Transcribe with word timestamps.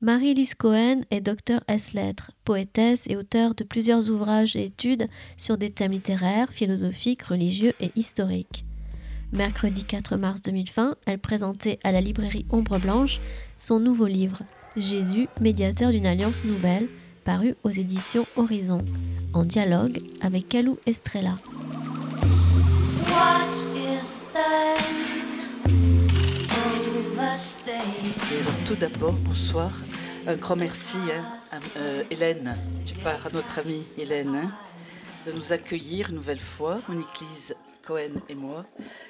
Marie-Lise 0.00 0.54
Cohen 0.54 1.00
est 1.10 1.20
docteur 1.20 1.60
S 1.66 1.92
lettres, 1.92 2.30
poétesse 2.44 3.08
et 3.08 3.16
auteure 3.16 3.56
de 3.56 3.64
plusieurs 3.64 4.10
ouvrages 4.10 4.54
et 4.54 4.66
études 4.66 5.08
sur 5.36 5.58
des 5.58 5.72
thèmes 5.72 5.90
littéraires, 5.90 6.52
philosophiques, 6.52 7.24
religieux 7.24 7.72
et 7.80 7.90
historiques. 7.96 8.64
Mercredi 9.32 9.82
4 9.82 10.16
mars 10.16 10.40
2020, 10.42 10.94
elle 11.04 11.18
présentait 11.18 11.80
à 11.82 11.90
la 11.90 12.00
librairie 12.00 12.46
Ombre 12.50 12.78
Blanche 12.78 13.18
son 13.56 13.80
nouveau 13.80 14.06
livre, 14.06 14.42
Jésus, 14.76 15.26
médiateur 15.40 15.90
d'une 15.90 16.06
alliance 16.06 16.44
nouvelle, 16.44 16.88
paru 17.24 17.56
aux 17.64 17.70
éditions 17.70 18.26
Horizon, 18.36 18.84
en 19.32 19.42
dialogue 19.42 20.00
avec 20.20 20.48
Kalou 20.48 20.78
Estrella. 20.86 21.34
Tout 28.66 28.74
d'abord, 28.74 29.12
bonsoir. 29.12 29.70
Un 30.26 30.34
grand 30.34 30.56
merci 30.56 30.98
hein, 31.12 31.24
à 31.52 31.78
euh, 31.78 32.02
Hélène, 32.10 32.58
tu 32.84 32.94
pars 32.94 33.28
à 33.28 33.30
notre 33.30 33.60
amie 33.60 33.86
Hélène, 33.96 34.34
hein, 34.34 34.52
de 35.24 35.30
nous 35.30 35.52
accueillir 35.52 36.08
une 36.08 36.16
nouvelle 36.16 36.40
fois, 36.40 36.80
Monique 36.88 37.20
Lise 37.20 37.54
Cohen 37.84 38.20
et 38.28 38.34
moi, 38.34 38.66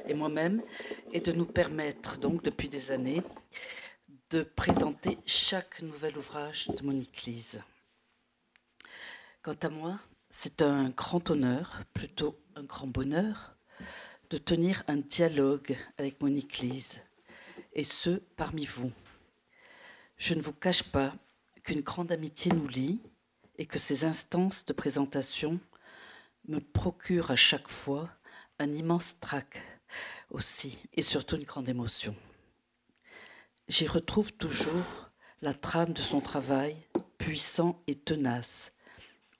et 0.07 0.13
moi-même, 0.13 0.63
et 1.11 1.21
de 1.21 1.33
nous 1.33 1.47
permettre 1.47 2.19
donc 2.19 2.43
depuis 2.43 2.69
des 2.69 2.91
années 2.91 3.23
de 4.29 4.43
présenter 4.43 5.17
chaque 5.25 5.81
nouvel 5.81 6.19
ouvrage 6.19 6.69
de 6.69 6.85
Monique 6.85 7.23
Lise. 7.23 7.63
Quant 9.41 9.57
à 9.63 9.71
moi, 9.71 10.01
c'est 10.29 10.61
un 10.61 10.91
grand 10.91 11.31
honneur, 11.31 11.81
plutôt 11.95 12.39
un 12.57 12.63
grand 12.63 12.89
bonheur, 12.89 13.57
de 14.29 14.37
tenir 14.37 14.83
un 14.87 14.99
dialogue 14.99 15.79
avec 15.97 16.21
Monique 16.21 16.59
Lise, 16.59 17.01
et 17.79 17.85
ce, 17.85 18.11
parmi 18.37 18.67
vous. 18.67 18.91
Je 20.17 20.35
ne 20.35 20.43
vous 20.43 20.53
cache 20.53 20.83
pas 20.83 21.13
qu'une 21.63 21.83
grande 21.83 22.11
amitié 22.11 22.51
nous 22.51 22.67
lie 22.67 22.99
et 23.57 23.67
que 23.67 23.79
ces 23.79 24.05
instances 24.05 24.65
de 24.65 24.73
présentation 24.73 25.61
me 26.49 26.59
procurent 26.59 27.31
à 27.31 27.37
chaque 27.37 27.69
fois 27.69 28.11
un 28.59 28.73
immense 28.73 29.21
trac 29.21 29.63
aussi, 30.33 30.77
et 30.95 31.03
surtout 31.03 31.37
une 31.37 31.45
grande 31.45 31.69
émotion. 31.69 32.17
J'y 33.69 33.87
retrouve 33.87 34.33
toujours 34.33 35.13
la 35.41 35.55
trame 35.55 35.93
de 35.93 36.03
son 36.03 36.21
travail 36.21 36.77
puissant 37.17 37.81
et 37.87 37.95
tenace, 37.95 38.73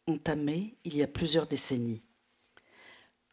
entamé 0.07 0.77
il 0.85 0.97
y 0.97 1.03
a 1.03 1.09
plusieurs 1.09 1.49
décennies. 1.49 2.03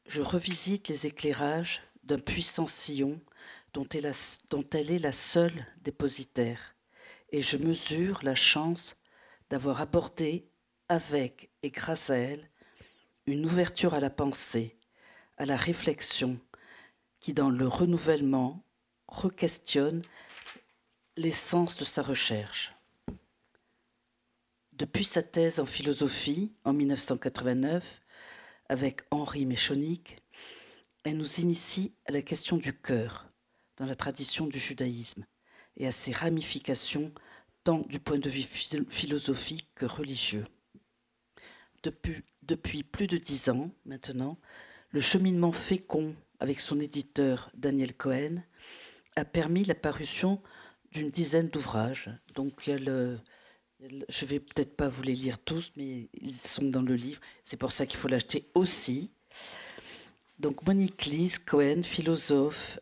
Je 0.08 0.24
revisite 0.24 0.88
les 0.88 1.06
éclairages 1.06 1.84
d'un 2.04 2.18
puissant 2.18 2.66
sillon 2.66 3.22
dont 3.76 3.88
elle, 4.72 4.92
est 4.92 5.00
la 5.00 5.12
seule 5.12 5.66
dépositaire, 5.82 6.76
et 7.32 7.42
je 7.42 7.58
mesure 7.58 8.22
la 8.24 8.34
chance 8.34 8.96
d'avoir 9.50 9.82
abordé 9.82 10.48
avec 10.88 11.52
et 11.62 11.72
grâce 11.72 12.10
à 12.10 12.16
elle 12.16 12.50
une 13.26 13.46
ouverture 13.46 13.94
à 13.94 14.00
la 14.00 14.10
pensée, 14.10 14.78
à 15.38 15.46
la 15.46 15.58
réflexion, 15.58 16.40
qui 17.20 17.34
dans 17.34 17.50
le 17.50 17.68
renouvellement 17.68 18.64
requestionne 19.08 20.04
l'essence 21.18 21.76
de 21.76 21.84
sa 21.84 22.02
recherche. 22.02 22.74
Depuis 24.72 25.06
sa 25.06 25.22
thèse 25.22 25.60
en 25.60 25.66
philosophie 25.66 26.54
en 26.64 26.72
1989, 26.72 28.02
avec 28.70 29.02
Henri 29.12 29.46
Méchonic, 29.46 30.18
elle 31.04 31.18
nous 31.18 31.40
initie 31.42 31.94
à 32.06 32.14
la 32.14 32.22
question 32.22 32.58
du 32.58 32.74
cœur 32.74 33.26
dans 33.78 33.86
la 33.86 33.96
tradition 33.96 34.48
du 34.48 34.60
judaïsme 34.60 35.26
et 35.78 35.88
à 35.88 35.92
ses 35.92 36.12
ramifications 36.12 37.12
tant 37.64 37.80
du 37.80 38.00
point 38.00 38.20
de 38.20 38.30
vue 38.30 38.44
philosophique 38.90 39.70
que 39.76 39.86
religieux. 39.86 40.46
Depuis, 41.84 42.84
plus 42.84 43.08
de 43.08 43.18
dix 43.18 43.50
ans 43.50 43.72
maintenant, 43.86 44.38
le 44.92 45.02
cheminement 45.02 45.52
fécond 45.52 46.16
avec 46.40 46.62
son 46.62 46.80
éditeur 46.80 47.52
Daniel 47.54 47.94
Cohen 47.94 48.44
a 49.16 49.26
permis 49.26 49.64
la 49.64 49.76
parution 49.76 50.42
d'une 50.92 51.10
dizaine 51.10 51.50
d'ouvrages. 51.50 52.10
Donc, 52.36 52.64
je 52.66 52.72
ne 53.82 54.28
vais 54.28 54.40
peut-être 54.40 54.76
pas 54.76 54.88
vous 54.88 55.04
les 55.04 55.14
lire 55.14 55.40
tous, 55.40 55.72
mais 55.76 56.10
ils 56.14 56.36
sont 56.36 56.66
dans 56.66 56.82
le 56.82 56.96
livre. 56.96 57.20
C'est 57.46 57.58
pour 57.58 57.72
ça 57.72 57.86
qu'il 57.86 58.00
faut 58.00 58.08
l'acheter 58.08 58.50
aussi. 58.54 59.12
Donc, 60.40 60.66
Monique 60.66 61.06
Lise 61.06 61.40
Cohen, 61.40 61.84
philosophe 61.84 62.80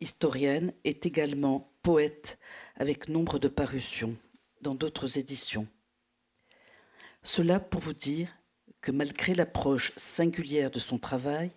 historienne, 0.00 0.72
est 0.84 1.06
également 1.06 1.72
poète 1.82 2.38
avec 2.76 3.08
nombre 3.08 3.38
de 3.38 3.48
parutions 3.48 4.16
dans 4.60 4.74
d'autres 4.74 5.18
éditions. 5.18 5.66
Cela 7.22 7.60
pour 7.60 7.80
vous 7.80 7.94
dire 7.94 8.28
que 8.80 8.92
malgré 8.92 9.34
l'approche 9.34 9.92
singulière 9.96 10.70
de 10.70 10.78
son 10.78 10.98
travail, 10.98 11.50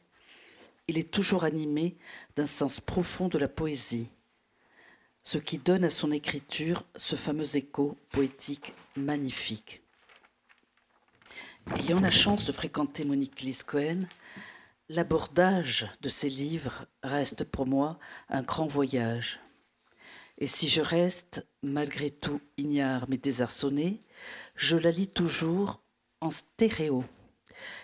il 0.88 0.98
est 0.98 1.12
toujours 1.12 1.46
animé 1.46 1.96
d'un 2.36 2.46
sens 2.46 2.80
profond 2.80 3.30
de 3.30 3.38
la 3.38 3.48
poésie, 3.48 4.10
ce 5.24 5.38
qui 5.38 5.58
donne 5.58 5.86
à 5.86 5.90
son 5.90 6.12
écriture 6.12 6.84
ce 6.98 7.16
fameux 7.16 7.56
écho 7.56 7.98
poétique 8.10 8.74
magnifique. 8.98 9.82
Ayant 11.78 12.02
la 12.02 12.12
chance 12.12 12.46
de 12.46 12.52
fréquenter 12.52 13.06
Monique 13.06 13.40
Lise 13.42 13.64
Cohen, 13.64 14.06
l'abordage 14.90 15.88
de 16.02 16.10
ses 16.10 16.30
livres 16.30 16.86
reste 17.04 17.44
pour 17.44 17.66
moi 17.66 18.00
un 18.30 18.44
grand 18.44 18.68
voyage. 18.68 19.40
Et 20.38 20.48
si 20.48 20.68
je 20.68 20.82
reste, 20.82 21.46
malgré 21.62 22.10
tout, 22.10 22.42
ignare 22.58 23.06
mais 23.08 23.18
désarçonné, 23.18 24.02
je 24.56 24.78
la 24.78 24.92
lis 24.92 25.08
toujours 25.08 25.82
en 26.22 26.32
stéréo, 26.32 27.04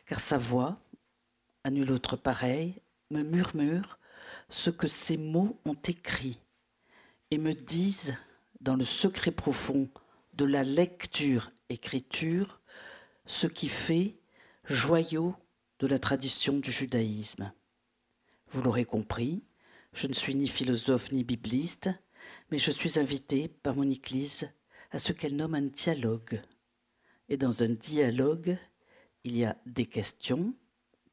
car 0.07 0.19
sa 0.19 0.37
voix, 0.37 0.79
à 1.63 1.69
nul 1.69 1.91
autre 1.91 2.15
pareil, 2.15 2.81
me 3.11 3.23
murmure 3.23 3.99
ce 4.49 4.69
que 4.69 4.87
ces 4.87 5.17
mots 5.17 5.59
ont 5.65 5.77
écrit 5.87 6.39
et 7.31 7.37
me 7.37 7.53
disent, 7.53 8.15
dans 8.61 8.75
le 8.75 8.83
secret 8.83 9.31
profond 9.31 9.87
de 10.33 10.45
la 10.45 10.63
lecture-écriture, 10.63 12.59
ce 13.25 13.47
qui 13.47 13.69
fait 13.69 14.15
joyau 14.65 15.35
de 15.79 15.87
la 15.87 15.97
tradition 15.97 16.57
du 16.57 16.71
judaïsme. 16.71 17.51
Vous 18.51 18.61
l'aurez 18.61 18.85
compris, 18.85 19.43
je 19.93 20.07
ne 20.07 20.13
suis 20.13 20.35
ni 20.35 20.47
philosophe 20.47 21.11
ni 21.11 21.23
bibliste, 21.23 21.89
mais 22.51 22.57
je 22.57 22.71
suis 22.71 22.99
invitée 22.99 23.47
par 23.47 23.75
Monique 23.75 24.09
Lise 24.09 24.49
à 24.91 24.99
ce 24.99 25.13
qu'elle 25.13 25.35
nomme 25.35 25.55
un 25.55 25.61
dialogue. 25.61 26.41
Et 27.29 27.37
dans 27.37 27.63
un 27.63 27.69
dialogue, 27.69 28.57
il 29.23 29.37
y 29.37 29.45
a 29.45 29.57
des 29.65 29.85
questions 29.85 30.53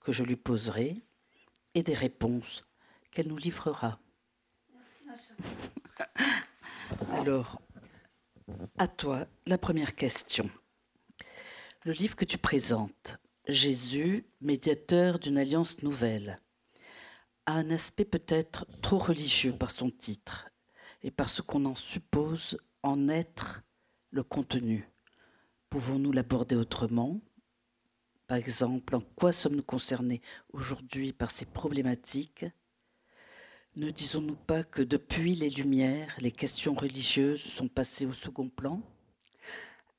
que 0.00 0.12
je 0.12 0.22
lui 0.22 0.36
poserai 0.36 1.02
et 1.74 1.82
des 1.82 1.94
réponses 1.94 2.64
qu'elle 3.10 3.28
nous 3.28 3.36
livrera. 3.36 4.00
Merci, 4.74 5.32
Alors, 7.10 7.60
à 8.78 8.88
toi, 8.88 9.26
la 9.46 9.58
première 9.58 9.94
question. 9.94 10.50
Le 11.84 11.92
livre 11.92 12.16
que 12.16 12.24
tu 12.24 12.38
présentes, 12.38 13.18
Jésus, 13.48 14.26
médiateur 14.40 15.20
d'une 15.20 15.38
alliance 15.38 15.82
nouvelle, 15.84 16.40
a 17.46 17.52
un 17.52 17.70
aspect 17.70 18.04
peut-être 18.04 18.66
trop 18.82 18.98
religieux 18.98 19.52
par 19.52 19.70
son 19.70 19.88
titre 19.88 20.48
et 21.04 21.12
parce 21.12 21.40
qu'on 21.40 21.64
en 21.64 21.76
suppose 21.76 22.58
en 22.82 23.08
être 23.08 23.62
le 24.10 24.24
contenu. 24.24 24.88
Pouvons-nous 25.70 26.10
l'aborder 26.10 26.56
autrement? 26.56 27.20
Par 28.26 28.36
exemple, 28.36 28.96
en 28.96 29.00
quoi 29.00 29.32
sommes-nous 29.32 29.62
concernés 29.62 30.22
aujourd'hui 30.52 31.12
par 31.12 31.30
ces 31.30 31.46
problématiques? 31.46 32.46
Ne 33.76 33.90
disons-nous 33.90 34.34
pas 34.34 34.64
que 34.64 34.82
depuis 34.82 35.36
les 35.36 35.50
Lumières, 35.50 36.16
les 36.18 36.32
questions 36.32 36.74
religieuses 36.74 37.42
sont 37.42 37.68
passées 37.68 38.06
au 38.06 38.12
second 38.12 38.48
plan? 38.48 38.82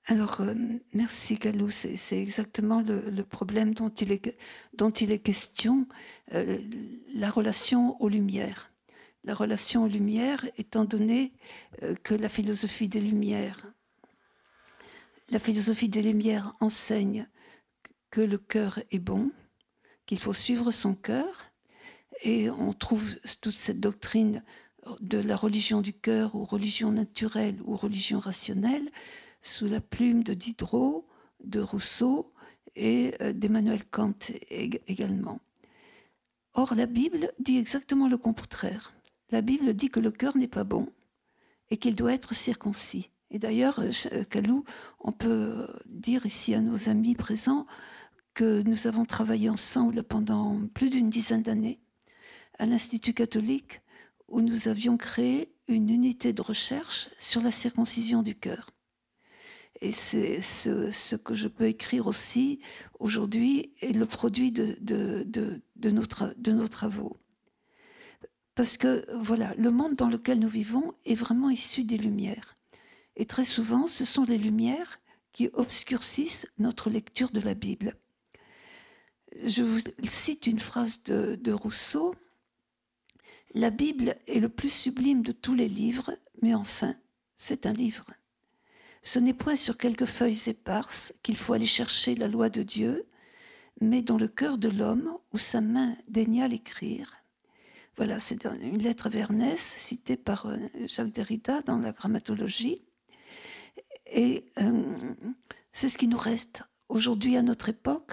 Alors, 0.10 0.40
euh, 0.40 0.54
merci 0.94 1.36
Galou, 1.36 1.70
c'est 1.70 2.18
exactement 2.18 2.82
le, 2.82 3.24
problème 3.24 3.74
dont 3.74 3.90
il 3.90 4.14
est, 4.14 5.20
question, 5.20 5.86
euh, 6.34 6.60
la 7.14 7.30
relation 7.30 8.02
aux 8.02 8.08
Lumières. 8.08 8.72
La 9.26 9.34
relation 9.34 9.84
aux 9.84 9.90
Lumières, 9.90 10.46
étant 10.58 10.86
donné 10.86 11.34
euh, 11.84 11.94
que 12.04 12.14
la 12.14 12.30
philosophie 12.30 12.88
des 12.88 13.02
Lumières, 13.02 13.70
la 15.30 15.40
philosophie 15.40 15.90
des 15.90 16.02
Lumières 16.02 16.54
enseigne 16.62 17.28
que 18.10 18.22
le 18.22 18.38
cœur 18.38 18.80
est 18.92 19.00
bon, 19.00 19.30
qu'il 20.06 20.20
faut 20.20 20.32
suivre 20.32 20.72
son 20.72 20.96
cœur, 20.96 21.52
et 22.22 22.50
on 22.50 22.72
trouve 22.72 23.20
toute 23.42 23.56
cette 23.56 23.82
doctrine 23.82 24.42
de 25.02 25.18
la 25.18 25.36
religion 25.36 25.82
du 25.82 25.92
cœur 25.92 26.34
ou 26.34 26.46
religion 26.46 26.94
naturelle 26.94 27.58
ou 27.66 27.76
religion 27.76 28.22
rationnelle 28.22 28.90
sous 29.42 29.68
la 29.68 29.82
plume 29.82 30.24
de 30.24 30.34
Diderot, 30.34 31.08
de 31.44 31.60
Rousseau 31.60 32.34
et 32.76 33.14
euh, 33.22 33.34
d'Emmanuel 33.34 33.86
Kant 33.86 34.14
également. 34.50 35.40
Or, 36.54 36.76
la 36.76 36.88
Bible 36.88 37.32
dit 37.40 37.58
exactement 37.58 38.08
le 38.08 38.18
contraire 38.18 38.98
la 39.30 39.42
Bible 39.42 39.74
dit 39.74 39.90
que 39.90 40.00
le 40.00 40.12
cœur 40.12 40.38
n'est 40.38 40.48
pas 40.48 40.64
bon 40.64 40.88
et 41.70 41.78
qu'il 41.78 41.96
doit 41.96 42.14
être 42.14 42.34
circoncis. 42.34 43.10
Et 43.30 43.40
d'ailleurs, 43.40 43.82
Kalou, 44.30 44.64
on 45.02 45.12
peut 45.12 45.68
dire 45.86 46.26
ici 46.26 46.54
à 46.54 46.62
nos 46.62 46.88
amis 46.88 47.16
présents 47.16 47.66
que 48.34 48.62
nous 48.62 48.88
avons 48.88 49.04
travaillé 49.04 49.50
ensemble 49.50 50.04
pendant 50.04 50.62
plus 50.74 50.90
d'une 50.90 51.10
dizaine 51.10 51.44
d'années 51.44 51.80
à 52.58 52.66
l'Institut 52.66 53.14
catholique 53.14 53.82
où 54.30 54.42
nous 54.42 54.70
avions 54.70 54.96
créé 54.96 55.52
une 55.68 55.90
unité 55.90 56.32
de 56.32 56.42
recherche 56.42 57.10
sur 57.20 57.42
la 57.42 57.52
circoncision 57.52 58.24
du 58.24 58.36
cœur. 58.36 58.70
Et 59.82 59.92
c'est 59.92 60.42
ce, 60.42 61.16
que 61.16 61.36
je 61.36 61.48
peux 61.48 61.66
écrire 61.66 62.08
aussi 62.08 62.60
aujourd'hui 63.00 63.74
est 63.82 63.96
le 63.96 64.06
produit 64.06 64.52
de, 64.52 65.92
nos, 65.92 66.68
travaux. 66.68 67.18
Parce 68.56 68.78
que 68.78 69.06
voilà, 69.16 69.54
le 69.56 69.70
monde 69.70 69.96
dans 69.96 70.10
lequel 70.10 70.40
nous 70.40 70.48
vivons 70.48 70.94
est 71.06 71.16
vraiment 71.16 71.50
issu 71.50 71.84
des 71.84 71.98
Lumières. 71.98 72.56
Et 73.16 73.26
très 73.26 73.46
souvent, 73.46 73.88
ce 73.88 74.06
sont 74.06 74.24
les 74.24 74.38
Lumières 74.38 75.00
qui 75.32 75.50
obscurcissent 75.54 76.48
notre 76.58 76.90
lecture 76.90 77.30
de 77.30 77.40
la 77.40 77.54
Bible. 77.54 77.98
Je 79.44 79.62
vous 79.62 79.80
cite 80.04 80.48
une 80.48 80.60
phrase 80.60 81.04
de 81.04 81.52
Rousseau 81.52 82.16
la 83.54 83.70
Bible 83.70 84.16
est 84.28 84.40
le 84.40 84.50
plus 84.50 84.70
sublime 84.70 85.24
de 85.24 85.32
tous 85.32 85.56
les 85.56 85.68
livres, 85.68 86.12
mais 86.42 86.54
enfin, 86.54 86.96
c'est 87.38 87.66
un 87.66 87.74
livre. 87.74 88.06
Ce 89.08 89.20
n'est 89.20 89.34
point 89.34 89.56
sur 89.56 89.78
quelques 89.78 90.04
feuilles 90.04 90.42
éparses 90.48 91.14
qu'il 91.24 91.38
faut 91.38 91.54
aller 91.54 91.66
chercher 91.66 92.14
la 92.14 92.28
loi 92.28 92.50
de 92.50 92.62
Dieu, 92.62 93.08
mais 93.80 94.02
dans 94.02 94.18
le 94.18 94.28
cœur 94.28 94.58
de 94.58 94.68
l'homme 94.68 95.18
où 95.32 95.38
sa 95.38 95.62
main 95.62 95.96
daigna 96.10 96.50
l'écrire. 96.50 97.14
Voilà, 97.96 98.20
c'est 98.20 98.44
une 98.44 98.80
lettre 98.80 99.08
à 99.08 99.10
Vernès 99.10 99.62
citée 99.62 100.18
par 100.18 100.48
euh, 100.48 100.58
Jacques 100.88 101.14
Derrida 101.14 101.62
dans 101.62 101.78
la 101.78 101.94
grammatologie. 101.94 102.82
Et 104.12 104.44
euh, 104.60 104.84
c'est 105.72 105.88
ce 105.88 105.98
qui 105.98 106.10
nous 106.10 106.18
reste 106.18 106.64
aujourd'hui 106.90 107.38
à 107.38 107.44
notre 107.44 107.70
époque, 107.70 108.12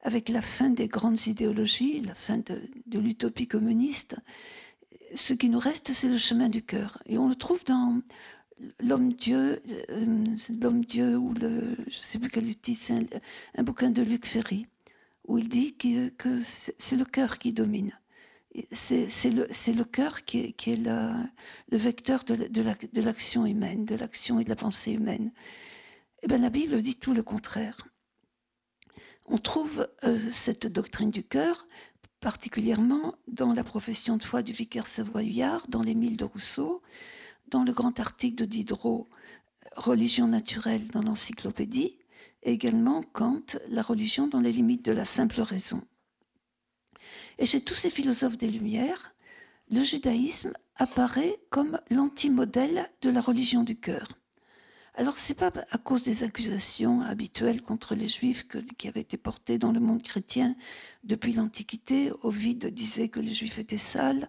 avec 0.00 0.28
la 0.28 0.42
fin 0.42 0.70
des 0.70 0.88
grandes 0.88 1.24
idéologies, 1.28 2.00
la 2.00 2.16
fin 2.16 2.38
de 2.38 2.98
l'utopie 2.98 3.46
communiste 3.46 4.16
ce 5.14 5.34
qui 5.34 5.48
nous 5.48 5.58
reste, 5.58 5.92
c'est 5.92 6.08
le 6.08 6.18
chemin 6.18 6.48
du 6.48 6.62
cœur. 6.62 6.98
Et 7.06 7.18
on 7.18 7.28
le 7.28 7.34
trouve 7.34 7.64
dans 7.64 8.00
l'homme-dieu, 8.80 9.62
euh, 9.90 10.24
l'homme-dieu 10.60 11.16
ou 11.16 11.32
le, 11.34 11.76
je 11.88 11.96
sais 11.96 12.18
plus 12.18 12.30
quel 12.30 12.54
titre, 12.56 12.80
c'est 12.82 13.22
un, 13.56 13.62
bouquin 13.62 13.90
de 13.90 14.02
Luc 14.02 14.26
Ferry, 14.26 14.66
où 15.26 15.38
il 15.38 15.48
dit 15.48 15.74
que, 15.74 16.10
c'est 16.44 16.96
le 16.96 17.04
cœur 17.04 17.38
qui 17.38 17.52
domine. 17.52 17.92
C'est 18.72 19.06
le, 19.30 19.84
cœur 19.84 20.24
qui 20.24 20.54
est, 20.66 20.76
le 20.76 21.76
vecteur 21.76 22.24
de, 22.24 23.00
l'action 23.00 23.46
humaine, 23.46 23.86
de 23.86 23.94
l'action 23.94 24.38
et 24.40 24.44
de 24.44 24.50
la 24.50 24.56
pensée 24.56 24.92
humaine. 24.92 25.32
Eh 26.22 26.26
bien, 26.26 26.38
la 26.38 26.50
Bible 26.50 26.82
dit 26.82 26.96
tout 26.96 27.14
le 27.14 27.22
contraire. 27.22 27.88
On 29.26 29.38
trouve 29.38 29.88
euh, 30.04 30.18
cette 30.30 30.66
doctrine 30.66 31.10
du 31.10 31.24
cœur 31.24 31.66
particulièrement 32.20 33.14
dans 33.26 33.52
la 33.52 33.64
profession 33.64 34.16
de 34.16 34.22
foi 34.22 34.42
du 34.42 34.52
vicaire 34.52 34.86
savoyard, 34.86 35.66
dans 35.68 35.82
l'Émile 35.82 36.16
de 36.16 36.24
Rousseau, 36.24 36.80
dans 37.52 37.62
le 37.62 37.72
grand 37.72 38.00
article 38.00 38.36
de 38.36 38.44
Diderot, 38.46 39.08
Religion 39.76 40.26
naturelle 40.26 40.88
dans 40.88 41.02
l'encyclopédie, 41.02 41.98
et 42.42 42.52
également 42.52 43.02
Kant, 43.12 43.44
La 43.68 43.82
religion 43.82 44.26
dans 44.26 44.40
les 44.40 44.52
limites 44.52 44.84
de 44.84 44.92
la 44.92 45.04
simple 45.04 45.40
raison. 45.42 45.82
Et 47.38 47.46
chez 47.46 47.62
tous 47.62 47.74
ces 47.74 47.90
philosophes 47.90 48.38
des 48.38 48.48
Lumières, 48.48 49.14
le 49.70 49.82
judaïsme 49.82 50.54
apparaît 50.76 51.38
comme 51.50 51.78
l'antimodèle 51.90 52.90
de 53.02 53.10
la 53.10 53.20
religion 53.20 53.62
du 53.62 53.78
cœur. 53.78 54.08
Alors, 54.94 55.16
ce 55.16 55.32
n'est 55.32 55.36
pas 55.36 55.52
à 55.70 55.78
cause 55.78 56.04
des 56.04 56.22
accusations 56.22 57.00
habituelles 57.00 57.62
contre 57.62 57.94
les 57.94 58.08
Juifs 58.08 58.46
qui 58.76 58.88
avaient 58.88 59.00
été 59.00 59.16
portées 59.16 59.58
dans 59.58 59.72
le 59.72 59.80
monde 59.80 60.02
chrétien 60.02 60.54
depuis 61.02 61.32
l'Antiquité. 61.32 62.12
Ovide 62.22 62.66
disait 62.66 63.08
que 63.08 63.20
les 63.20 63.32
Juifs 63.32 63.58
étaient 63.58 63.78
sales, 63.78 64.28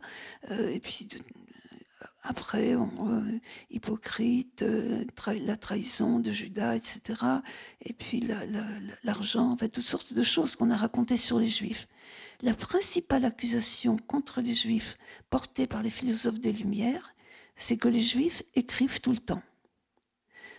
euh, 0.52 0.70
et 0.70 0.80
puis 0.80 1.08
après, 2.24 2.75
euh, 2.75 3.40
hypocrite, 3.70 4.64
euh, 4.64 5.04
la 5.42 5.58
trahison 5.58 6.20
de 6.20 6.31
Judas, 6.31 6.75
etc. 6.75 7.22
Et 7.81 7.94
puis 7.94 8.25
l'argent, 9.04 9.52
en 9.52 9.58
fait, 9.58 9.70
toutes 9.70 9.84
sortes 9.84 10.14
de 10.14 10.24
choses 10.24 10.56
qu'on 10.56 10.72
a 10.72 10.78
racontées 10.78 11.18
sur 11.18 11.38
les 11.38 11.50
Juifs. 11.50 11.88
La 12.42 12.54
principale 12.54 13.25
accusation 13.25 13.98
contre 13.98 14.42
les 14.42 14.56
Juifs 14.56 14.98
portée 15.30 15.68
par 15.68 15.84
les 15.84 15.90
philosophes 15.90 16.40
des 16.40 16.54
Lumières, 16.54 17.14
c'est 17.56 17.78
que 17.78 17.90
les 17.90 18.02
Juifs 18.02 18.44
écrivent 18.56 19.02
tout 19.02 19.12
le 19.12 19.18
temps 19.18 19.42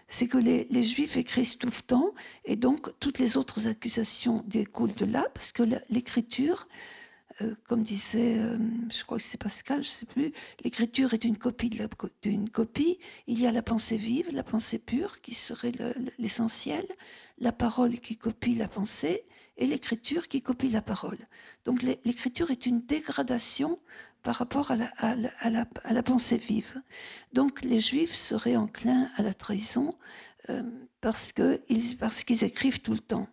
c'est 0.08 0.28
que 0.28 0.38
les, 0.38 0.82
Juifs 0.82 1.16
écrivent 1.16 1.56
tout 1.56 1.66
le 1.66 1.82
temps, 1.86 2.14
et 2.44 2.56
donc 2.56 2.90
toutes 3.00 3.18
les 3.18 3.36
autres 3.36 3.66
accusations 3.66 4.36
découlent 4.46 4.94
de 4.94 5.06
là, 5.06 5.26
parce 5.34 5.50
que 5.50 5.62
l'écriture, 5.88 6.68
euh, 7.40 7.54
comme 7.66 7.82
disait, 7.82 8.38
euh, 8.38 8.56
je 8.90 9.02
crois 9.02 9.18
que 9.18 9.24
c'est 9.24 9.38
Pascal, 9.38 9.82
je 9.82 9.88
ne 9.88 9.92
sais 9.92 10.06
plus, 10.06 10.32
l'écriture 10.62 11.14
est 11.14 11.24
une 11.24 11.36
copie 11.36 11.70
d'une 12.22 12.48
copie. 12.48 12.98
Il 13.26 13.40
y 13.40 13.46
a 13.46 13.52
la 13.52 13.62
pensée 13.62 13.96
vive, 13.96 14.30
la 14.30 14.44
pensée 14.44 14.78
pure, 14.78 15.20
qui 15.20 15.34
serait 15.34 15.72
l'essentiel, 16.18 16.86
la 17.38 17.50
parole 17.50 17.98
qui 17.98 18.16
copie 18.16 18.54
la 18.54 18.68
pensée, 18.68 19.24
et 19.56 19.66
l'écriture 19.66 20.28
qui 20.28 20.42
copie 20.42 20.68
la 20.68 20.82
parole. 20.82 21.18
Donc 21.64 21.82
l'écriture 21.82 22.50
est 22.50 22.66
une 22.66 22.80
dégradation 22.80 23.80
par 24.22 24.36
rapport 24.36 24.70
à 24.70 24.76
la, 24.76 26.02
pensée 26.02 26.38
vive. 26.38 26.80
Donc 27.32 27.62
les 27.64 27.80
juifs 27.80 28.14
seraient 28.14 28.56
enclins 28.56 29.10
à 29.16 29.22
la 29.22 29.34
trahison 29.34 29.94
euh, 30.50 30.62
parce 31.00 31.32
qu'ils 31.32 31.96
parce 31.98 32.24
qu'ils 32.24 32.42
écrivent 32.44 32.80
tout 32.80 32.92
le 32.92 32.98
temps. 32.98 33.28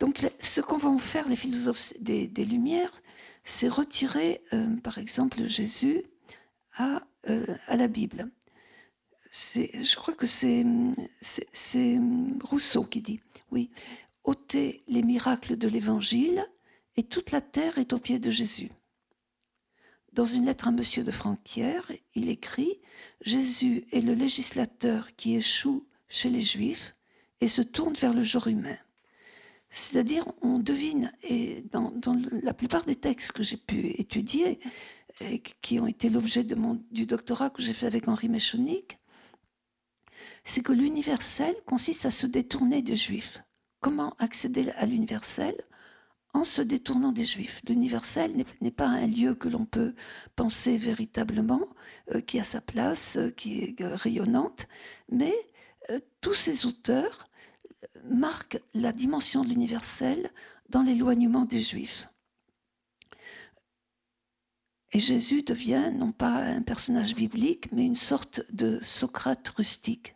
Donc 0.00 0.26
ce 0.40 0.62
qu'on 0.62 0.78
vont 0.78 0.98
faire 0.98 1.28
les 1.28 1.36
philosophes 1.36 1.92
des, 2.00 2.26
Lumières, 2.44 2.90
c'est 3.44 3.68
retirer 3.68 4.42
euh, 4.52 4.76
par 4.76 4.96
exemple 4.98 5.46
Jésus 5.46 6.02
à, 6.74 7.02
euh, 7.28 7.46
la 7.68 7.86
Bible. 7.86 8.30
Je 9.30 9.94
crois 9.96 10.14
que 10.14 10.26
c'est 10.26 10.64
Rousseau 12.42 12.84
qui 12.84 13.02
dit, 13.02 13.20
oui, 13.52 13.70
ôter 14.24 14.82
les 14.88 15.02
miracles 15.02 15.56
de 15.56 15.68
l'Évangile 15.68 16.44
et 16.96 17.04
toute 17.04 17.30
la 17.30 17.42
terre 17.42 17.78
est 17.78 17.92
aux 17.92 17.98
pieds 17.98 18.18
de 18.18 18.30
Jésus. 18.30 18.70
Dans 20.14 20.24
une 20.24 20.46
lettre 20.46 20.66
à 20.66 20.72
Monsieur 20.72 21.04
de 21.04 21.12
Franquière, 21.12 21.92
il 22.14 22.30
écrit 22.30 22.80
Jésus 23.20 23.86
est 23.92 24.00
le 24.00 24.14
législateur 24.14 25.14
qui 25.14 25.36
échoue 25.36 25.86
chez 26.08 26.30
les 26.30 26.42
Juifs 26.42 26.96
et 27.40 27.48
se 27.48 27.62
tourne 27.62 27.94
vers 27.94 28.14
le 28.14 28.24
genre 28.24 28.48
humain. 28.48 28.76
C'est-à-dire, 29.70 30.26
on 30.42 30.58
devine, 30.58 31.12
et 31.22 31.62
dans, 31.70 31.92
la 32.42 32.54
plupart 32.54 32.84
des 32.84 32.96
textes 32.96 33.32
que 33.32 33.42
j'ai 33.42 33.56
pu 33.56 33.88
étudier, 33.98 34.58
qui 35.62 35.78
ont 35.78 35.86
été 35.86 36.08
l'objet 36.08 36.44
du 36.44 37.06
doctorat 37.06 37.50
que 37.50 37.62
j'ai 37.62 37.72
fait 37.72 37.86
avec 37.86 38.08
Henri 38.08 38.28
Méchonic, 38.28 38.98
c'est 40.44 40.62
que 40.62 40.72
l'universel 40.72 41.54
consiste 41.66 42.06
à 42.06 42.10
se 42.10 42.26
détourner 42.26 42.82
des 42.82 42.96
Juifs. 42.96 43.42
Comment 43.80 44.14
accéder 44.18 44.70
à 44.76 44.86
l'universel 44.86 45.54
en 46.32 46.44
se 46.44 46.62
détournant 46.62 47.12
des 47.12 47.24
Juifs? 47.24 47.60
L'universel 47.68 48.44
n'est 48.60 48.70
pas 48.70 48.88
un 48.88 49.06
lieu 49.06 49.34
que 49.34 49.48
l'on 49.48 49.64
peut 49.64 49.94
penser 50.36 50.76
véritablement, 50.76 51.68
euh, 52.14 52.20
qui 52.20 52.38
a 52.38 52.42
sa 52.42 52.60
place, 52.60 53.16
euh, 53.16 53.30
qui 53.30 53.62
est 53.62 53.80
euh, 53.80 53.94
rayonnante, 53.94 54.66
mais 55.10 55.34
tous 56.20 56.34
ces 56.34 56.66
auteurs 56.66 57.29
marquent 58.04 58.60
la 58.74 58.92
dimension 58.92 59.42
de 59.42 59.48
l'universel 59.48 60.30
dans 60.68 60.82
l'éloignement 60.82 61.44
des 61.44 61.62
Juifs. 61.62 62.08
Et 64.92 65.00
Jésus 65.00 65.42
devient 65.42 65.92
non 65.94 66.12
pas 66.12 66.36
un 66.36 66.62
personnage 66.62 67.14
biblique, 67.14 67.70
mais 67.72 67.86
une 67.86 67.94
sorte 67.94 68.42
de 68.52 68.80
Socrate 68.82 69.48
rustique. 69.50 70.14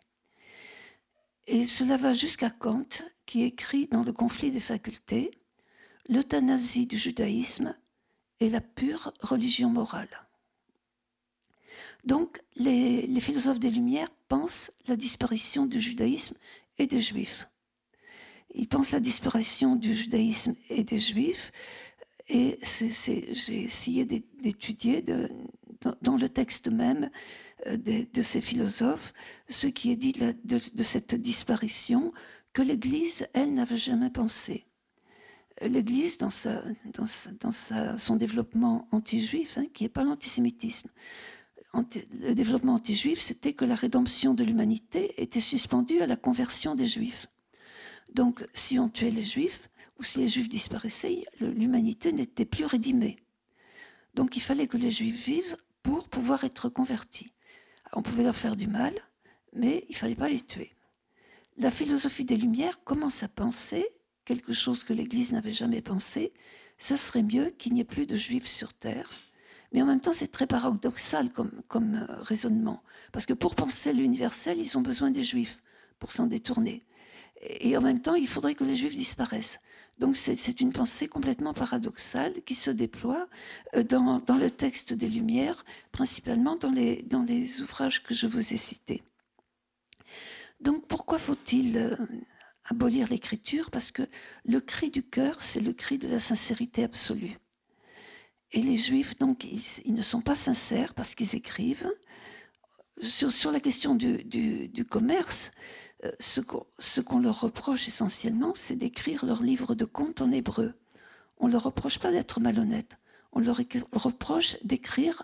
Et 1.47 1.65
cela 1.65 1.97
va 1.97 2.13
jusqu'à 2.13 2.49
Kant, 2.49 2.87
qui 3.25 3.43
écrit 3.43 3.87
dans 3.87 4.03
Le 4.03 4.11
conflit 4.11 4.51
des 4.51 4.59
facultés, 4.59 5.31
l'euthanasie 6.09 6.87
du 6.87 6.97
judaïsme 6.97 7.75
est 8.39 8.49
la 8.49 8.61
pure 8.61 9.13
religion 9.21 9.69
morale. 9.69 10.27
Donc 12.03 12.41
les, 12.55 13.07
philosophes 13.19 13.59
des 13.59 13.71
Lumières 13.71 14.11
pensent 14.27 14.71
la 14.87 14.95
disparition 14.95 15.65
du 15.65 15.79
judaïsme 15.79 16.35
et 16.77 16.87
des 16.87 17.01
juifs. 17.01 17.47
Ils 18.55 18.67
pensent 18.67 18.91
la 18.91 18.99
disparition 18.99 19.75
du 19.75 19.93
judaïsme 19.93 20.55
et 20.69 20.83
des 20.83 20.99
juifs, 20.99 21.51
et 22.27 22.59
j'ai 22.63 23.63
essayé 23.63 24.05
d'étudier 24.05 25.03
dans, 26.01 26.17
le 26.17 26.29
texte 26.29 26.71
même 26.71 27.11
euh, 27.67 27.77
de, 27.77 28.21
ces 28.23 28.41
philosophes 28.41 29.13
ce 29.47 29.67
qui 29.67 29.91
est 29.91 29.95
dit 29.95 30.13
de, 30.13 30.33
de 30.43 30.83
cette 30.83 31.13
disparition 31.13 32.11
que 32.53 32.63
l'Église, 32.63 33.27
elle, 33.33 33.53
n'avait 33.53 33.77
jamais 33.77 34.09
pensé 34.09 34.65
l'Église, 35.61 36.17
dans, 36.17 36.29
son 37.97 38.15
développement 38.15 38.87
anti-juif, 38.91 39.57
hein, 39.57 39.65
qui 39.73 39.83
n'est 39.83 39.89
pas 39.89 40.03
l'antisémitisme. 40.03 40.89
le 41.73 42.33
développement 42.33 42.75
anti-juif, 42.75 43.21
c'était 43.21 43.53
que 43.53 43.65
la 43.65 43.75
rédemption 43.75 44.33
de 44.33 44.43
l'humanité 44.43 45.21
était 45.21 45.39
suspendue 45.39 46.01
à 46.01 46.07
la 46.07 46.15
conversion 46.15 46.75
des 46.75 46.87
juifs. 46.87 47.27
Donc, 48.13 48.45
si 48.53 48.79
on 48.79 48.89
tuait 48.89 49.11
les 49.11 49.23
juifs, 49.23 49.69
ou 49.99 50.03
si 50.03 50.19
les 50.19 50.27
juifs 50.27 50.49
disparaissaient, 50.49 51.23
l'humanité 51.39 52.11
n'était 52.11 52.45
plus 52.45 52.65
rédimée. 52.65 53.17
Donc, 54.13 54.37
il 54.37 54.41
fallait 54.41 54.67
que 54.67 54.77
les 54.77 54.91
juifs 54.91 55.25
vivent 55.25 55.57
pour 55.83 56.07
pouvoir 56.09 56.43
être 56.43 56.69
convertis. 56.69 57.31
On 57.93 58.01
pouvait 58.01 58.23
leur 58.23 58.35
faire 58.35 58.55
du 58.55 58.67
mal, 58.67 58.93
mais 59.53 59.85
il 59.89 59.93
ne 59.93 59.97
fallait 59.97 60.15
pas 60.15 60.29
les 60.29 60.41
tuer. 60.41 60.73
La 61.57 61.71
philosophie 61.71 62.25
des 62.25 62.35
Lumières 62.35 62.83
commence 62.83 63.23
à 63.23 63.29
penser 63.29 63.87
quelque 64.25 64.53
chose 64.53 64.83
que 64.83 64.91
l'Église 64.91 65.31
n'avait 65.31 65.53
jamais 65.53 65.81
pensé, 65.81 66.33
ça 66.77 66.97
serait 66.97 67.23
mieux 67.23 67.51
qu'il 67.51 67.73
n'y 67.73 67.79
ait 67.79 67.85
plus 67.85 68.07
de 68.07 68.15
juifs 68.15 68.47
sur 68.47 68.73
Terre. 68.73 69.09
Mais 69.71 69.81
en 69.81 69.85
même 69.85 70.01
temps, 70.01 70.13
c'est 70.13 70.31
très 70.31 70.47
paradoxal 70.47 71.31
comme, 71.31 71.61
comme 71.67 72.05
euh, 72.09 72.21
raisonnement, 72.21 72.83
parce 73.11 73.25
que 73.25 73.33
pour 73.33 73.55
penser 73.55 73.93
l'universel, 73.93 74.59
ils 74.59 74.77
ont 74.77 74.81
besoin 74.81 75.11
des 75.11 75.23
juifs 75.23 75.61
pour 75.99 76.11
s'en 76.11 76.27
détourner. 76.27 76.83
Et 77.41 77.75
en 77.77 77.81
même 77.81 78.01
temps, 78.01 78.15
il 78.15 78.27
faudrait 78.27 78.55
que 78.55 78.63
les 78.63 78.75
juifs 78.75 78.95
disparaissent. 78.95 79.59
Donc 79.99 80.17
c'est 80.17 80.59
une 80.59 80.73
pensée 80.73 81.07
complètement 81.07 81.53
paradoxale 81.53 82.33
qui 82.45 82.53
se 82.53 82.69
déploie 82.69 83.27
euh, 83.75 83.83
dans, 83.83 84.21
le 84.37 84.49
texte 84.49 84.93
des 84.93 85.07
Lumières, 85.07 85.63
principalement 85.91 86.57
dans 86.57 86.71
les, 86.71 87.61
ouvrages 87.61 88.03
que 88.03 88.13
je 88.13 88.27
vous 88.27 88.53
ai 88.53 88.57
cités. 88.57 89.03
Donc 90.59 90.85
pourquoi 90.87 91.17
faut-il 91.17 91.77
euh, 91.77 91.95
abolir 92.65 93.07
l'écriture? 93.07 93.71
Parce 93.71 93.91
que 93.91 94.03
le 94.43 94.59
cri 94.59 94.89
du 94.89 95.03
cœur, 95.03 95.41
c'est 95.41 95.61
le 95.61 95.71
cri 95.71 95.97
de 95.97 96.09
la 96.09 96.19
sincérité 96.19 96.83
absolue. 96.83 97.37
Et 98.51 98.61
les 98.61 98.77
juifs, 98.77 99.17
donc, 99.17 99.43
ils, 99.43 99.93
ne 99.93 100.01
sont 100.01 100.21
pas 100.21 100.35
sincères 100.35 100.93
parce 100.93 101.15
qu'ils 101.15 101.35
écrivent. 101.35 101.91
Sur, 103.01 103.51
la 103.51 103.59
question 103.59 103.95
du, 103.95 104.85
commerce, 104.89 105.51
ce 106.19 107.01
qu'on 107.01 107.19
leur 107.19 107.41
reproche 107.41 107.87
essentiellement, 107.87 108.53
c'est 108.55 108.75
d'écrire 108.75 109.25
leurs 109.25 109.43
livres 109.43 109.75
de 109.75 109.85
contes 109.85 110.21
en 110.21 110.31
hébreu. 110.31 110.73
On 111.37 111.47
ne 111.47 111.53
leur 111.53 111.63
reproche 111.63 111.99
pas 111.99 112.11
d'être 112.11 112.39
malhonnêtes. 112.39 112.97
On 113.31 113.39
leur 113.39 113.59
reproche 113.91 114.57
d'écrire 114.63 115.23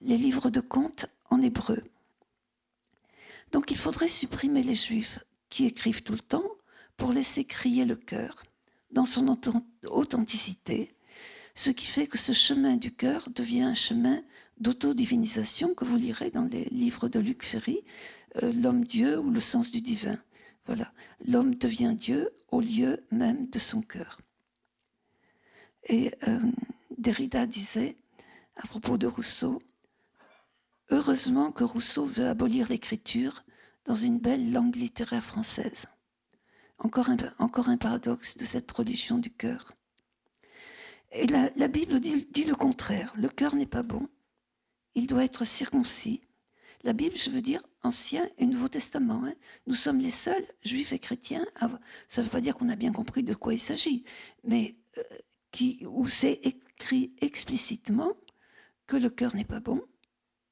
les 0.00 0.16
livres 0.16 0.50
de 0.50 0.60
contes 0.60 1.06
en 1.30 1.40
hébreu. 1.40 1.82
Donc 3.52 3.70
il 3.70 3.76
faudrait 3.76 4.08
supprimer 4.08 4.62
les 4.62 4.74
juifs 4.74 5.18
qui 5.50 5.66
écrivent 5.66 6.02
tout 6.02 6.14
le 6.14 6.18
temps 6.18 6.50
pour 6.96 7.12
laisser 7.12 7.44
crier 7.44 7.84
le 7.84 7.96
cœur 7.96 8.42
dans 8.90 9.04
son 9.04 9.36
authenticité, 9.86 10.94
ce 11.54 11.70
qui 11.70 11.86
fait 11.86 12.06
que 12.06 12.18
ce 12.18 12.32
chemin 12.32 12.76
du 12.76 12.92
cœur 12.92 13.28
devient 13.34 13.62
un 13.62 13.74
chemin 13.74 14.22
d'autodivinisation 14.58 15.74
que 15.74 15.84
vous 15.84 15.96
lirez 15.96 16.30
dans 16.30 16.44
les 16.44 16.64
livres 16.66 17.08
de 17.08 17.18
Luc 17.18 17.42
Ferry, 17.42 17.80
euh, 18.42 18.52
L'homme-dieu 18.52 19.18
ou 19.18 19.30
le 19.30 19.40
sens 19.40 19.70
du 19.70 19.80
divin. 19.80 20.18
Voilà, 20.66 20.92
l'homme 21.26 21.54
devient 21.54 21.94
Dieu 21.96 22.30
au 22.50 22.60
lieu 22.60 23.04
même 23.10 23.48
de 23.50 23.58
son 23.58 23.82
cœur. 23.82 24.20
Et 25.88 26.12
euh, 26.28 26.40
Derrida 26.96 27.46
disait, 27.46 27.96
à 28.56 28.66
propos 28.66 28.96
de 28.96 29.08
Rousseau, 29.08 29.60
Heureusement 30.92 31.52
que 31.52 31.64
Rousseau 31.64 32.04
veut 32.04 32.28
abolir 32.28 32.68
l'écriture 32.68 33.44
dans 33.86 33.94
une 33.94 34.18
belle 34.18 34.52
langue 34.52 34.76
littéraire 34.76 35.24
française. 35.24 35.86
Encore 36.78 37.08
un, 37.08 37.16
encore 37.38 37.70
un 37.70 37.78
paradoxe 37.78 38.36
de 38.36 38.44
cette 38.44 38.70
religion 38.70 39.16
du 39.16 39.30
cœur. 39.30 39.72
Et 41.10 41.26
la, 41.26 41.68
Bible 41.68 41.98
dit, 41.98 42.28
dit, 42.30 42.44
le 42.44 42.54
contraire. 42.54 43.14
Le 43.16 43.30
cœur 43.30 43.54
n'est 43.54 43.64
pas 43.64 43.82
bon. 43.82 44.06
Il 44.94 45.06
doit 45.06 45.24
être 45.24 45.46
circoncis. 45.46 46.20
La 46.84 46.92
Bible, 46.92 47.16
je 47.16 47.30
veux 47.30 47.40
dire, 47.40 47.62
Ancien 47.82 48.28
et 48.38 48.46
Nouveau 48.46 48.68
Testament. 48.68 49.24
Hein. 49.24 49.34
Nous 49.66 49.74
sommes 49.74 49.98
les 49.98 50.10
seuls, 50.10 50.46
juifs 50.64 50.92
et 50.92 50.98
chrétiens. 50.98 51.46
ça 52.08 52.20
ne 52.20 52.26
veut 52.26 52.30
pas 52.30 52.40
dire 52.40 52.56
qu'on 52.56 52.68
a 52.68 52.76
bien 52.76 52.92
compris 52.92 53.22
de 53.22 53.34
quoi 53.34 53.54
il 53.54 53.58
s'agit, 53.58 54.04
mais 54.44 54.76
euh, 54.98 55.02
qui, 55.50 55.84
où 55.86 56.06
c'est 56.06 56.40
écrit 56.42 57.12
explicitement 57.20 58.12
que 58.86 58.96
le 58.96 59.10
cœur 59.10 59.34
n'est 59.34 59.44
pas 59.44 59.60
bon 59.60 59.82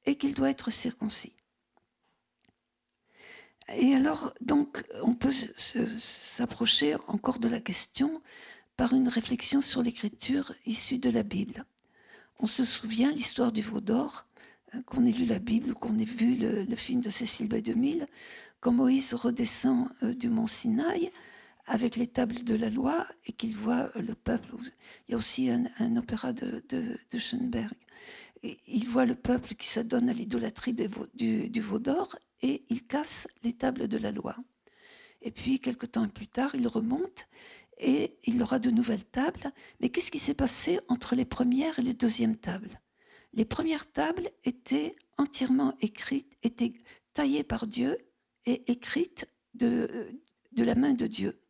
et 0.05 0.17
qu'il 0.17 0.33
doit 0.33 0.49
être 0.49 0.71
circoncis. 0.71 1.33
Et 3.75 3.95
alors, 3.95 4.33
donc, 4.41 4.83
on 5.01 5.13
peut 5.13 5.31
s'approcher 5.31 6.95
encore 7.07 7.39
de 7.39 7.47
la 7.47 7.61
question 7.61 8.21
par 8.75 8.93
une 8.93 9.07
réflexion 9.07 9.61
sur 9.61 9.81
l'écriture 9.81 10.53
issue 10.65 10.97
de 10.97 11.09
la 11.09 11.23
Bible. 11.23 11.65
On 12.39 12.47
se 12.47 12.65
souvient 12.65 13.11
l'histoire 13.11 13.51
du 13.51 13.61
veau 13.61 13.79
d'or, 13.79 14.25
qu'on 14.85 15.05
ait 15.05 15.11
lu 15.11 15.25
la 15.25 15.39
Bible, 15.39 15.73
qu'on 15.73 15.97
ait 15.97 16.03
vu 16.03 16.35
le, 16.35 16.75
film 16.75 17.01
de 17.01 17.09
Cécile 17.09 17.47
B. 17.47 17.55
2000, 17.55 18.07
quand 18.59 18.71
Moïse 18.71 19.13
redescend 19.13 19.89
euh, 20.03 20.13
du 20.13 20.29
mont 20.29 20.47
Sinaï 20.47 21.11
avec 21.65 21.95
les 21.95 22.07
tables 22.07 22.43
de 22.43 22.55
la 22.55 22.69
loi 22.69 23.07
et 23.25 23.31
qu'il 23.31 23.55
voit 23.55 23.91
le 23.95 24.15
peuple. 24.15 24.55
Il 25.07 25.11
y 25.11 25.13
a 25.13 25.17
aussi 25.17 25.49
un, 25.49 25.95
opéra 25.95 26.33
de, 26.33 26.63
de 26.69 27.17
Schoenberg 27.17 27.73
il 28.43 28.87
voit 28.87 29.05
le 29.05 29.15
peuple 29.15 29.55
qui 29.55 29.67
s'adonne 29.67 30.09
à 30.09 30.13
l'idolâtrie 30.13 30.73
du, 30.73 31.49
du 31.49 31.61
veau 31.61 31.79
d'or 31.79 32.17
et 32.41 32.63
il 32.69 32.83
casse 32.83 33.27
les 33.43 33.53
tables 33.53 33.87
de 33.87 33.97
la 33.97 34.11
loi. 34.11 34.35
Et 35.21 35.31
puis, 35.31 35.59
quelque 35.59 35.85
temps 35.85 36.07
plus 36.07 36.27
tard, 36.27 36.55
il 36.55 36.67
remonte 36.67 37.27
et 37.77 38.17
il 38.25 38.41
aura 38.41 38.57
de 38.57 38.71
nouvelles 38.71 39.05
tables. 39.05 39.51
Mais 39.79 39.89
qu'est-ce 39.89 40.09
qui 40.09 40.19
s'est 40.19 40.33
passé 40.33 40.79
entre 40.87 41.15
les 41.15 41.25
premières 41.25 41.77
et 41.77 41.83
les 41.83 41.93
deuxièmes 41.93 42.37
tables? 42.37 42.81
Les 43.33 43.45
premières 43.45 43.91
tables 43.91 44.29
étaient 44.43 44.95
entièrement 45.17 45.75
écrites, 45.81 46.31
étaient 46.43 46.73
taillées 47.13 47.43
par 47.43 47.67
Dieu 47.67 47.97
et 48.45 48.69
écrites 48.71 49.27
de, 49.53 50.11
la 50.57 50.75
main 50.75 50.93
de 50.93 51.07
Dieu. 51.07 51.41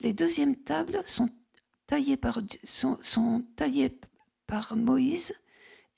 Les 0.00 0.12
deuxièmes 0.12 0.56
tables 0.56 1.02
sont 1.06 1.28
taillées 1.86 2.16
par, 2.16 2.40
sont, 2.64 3.44
taillées 3.56 3.98
par 4.46 4.76
Moïse 4.76 5.34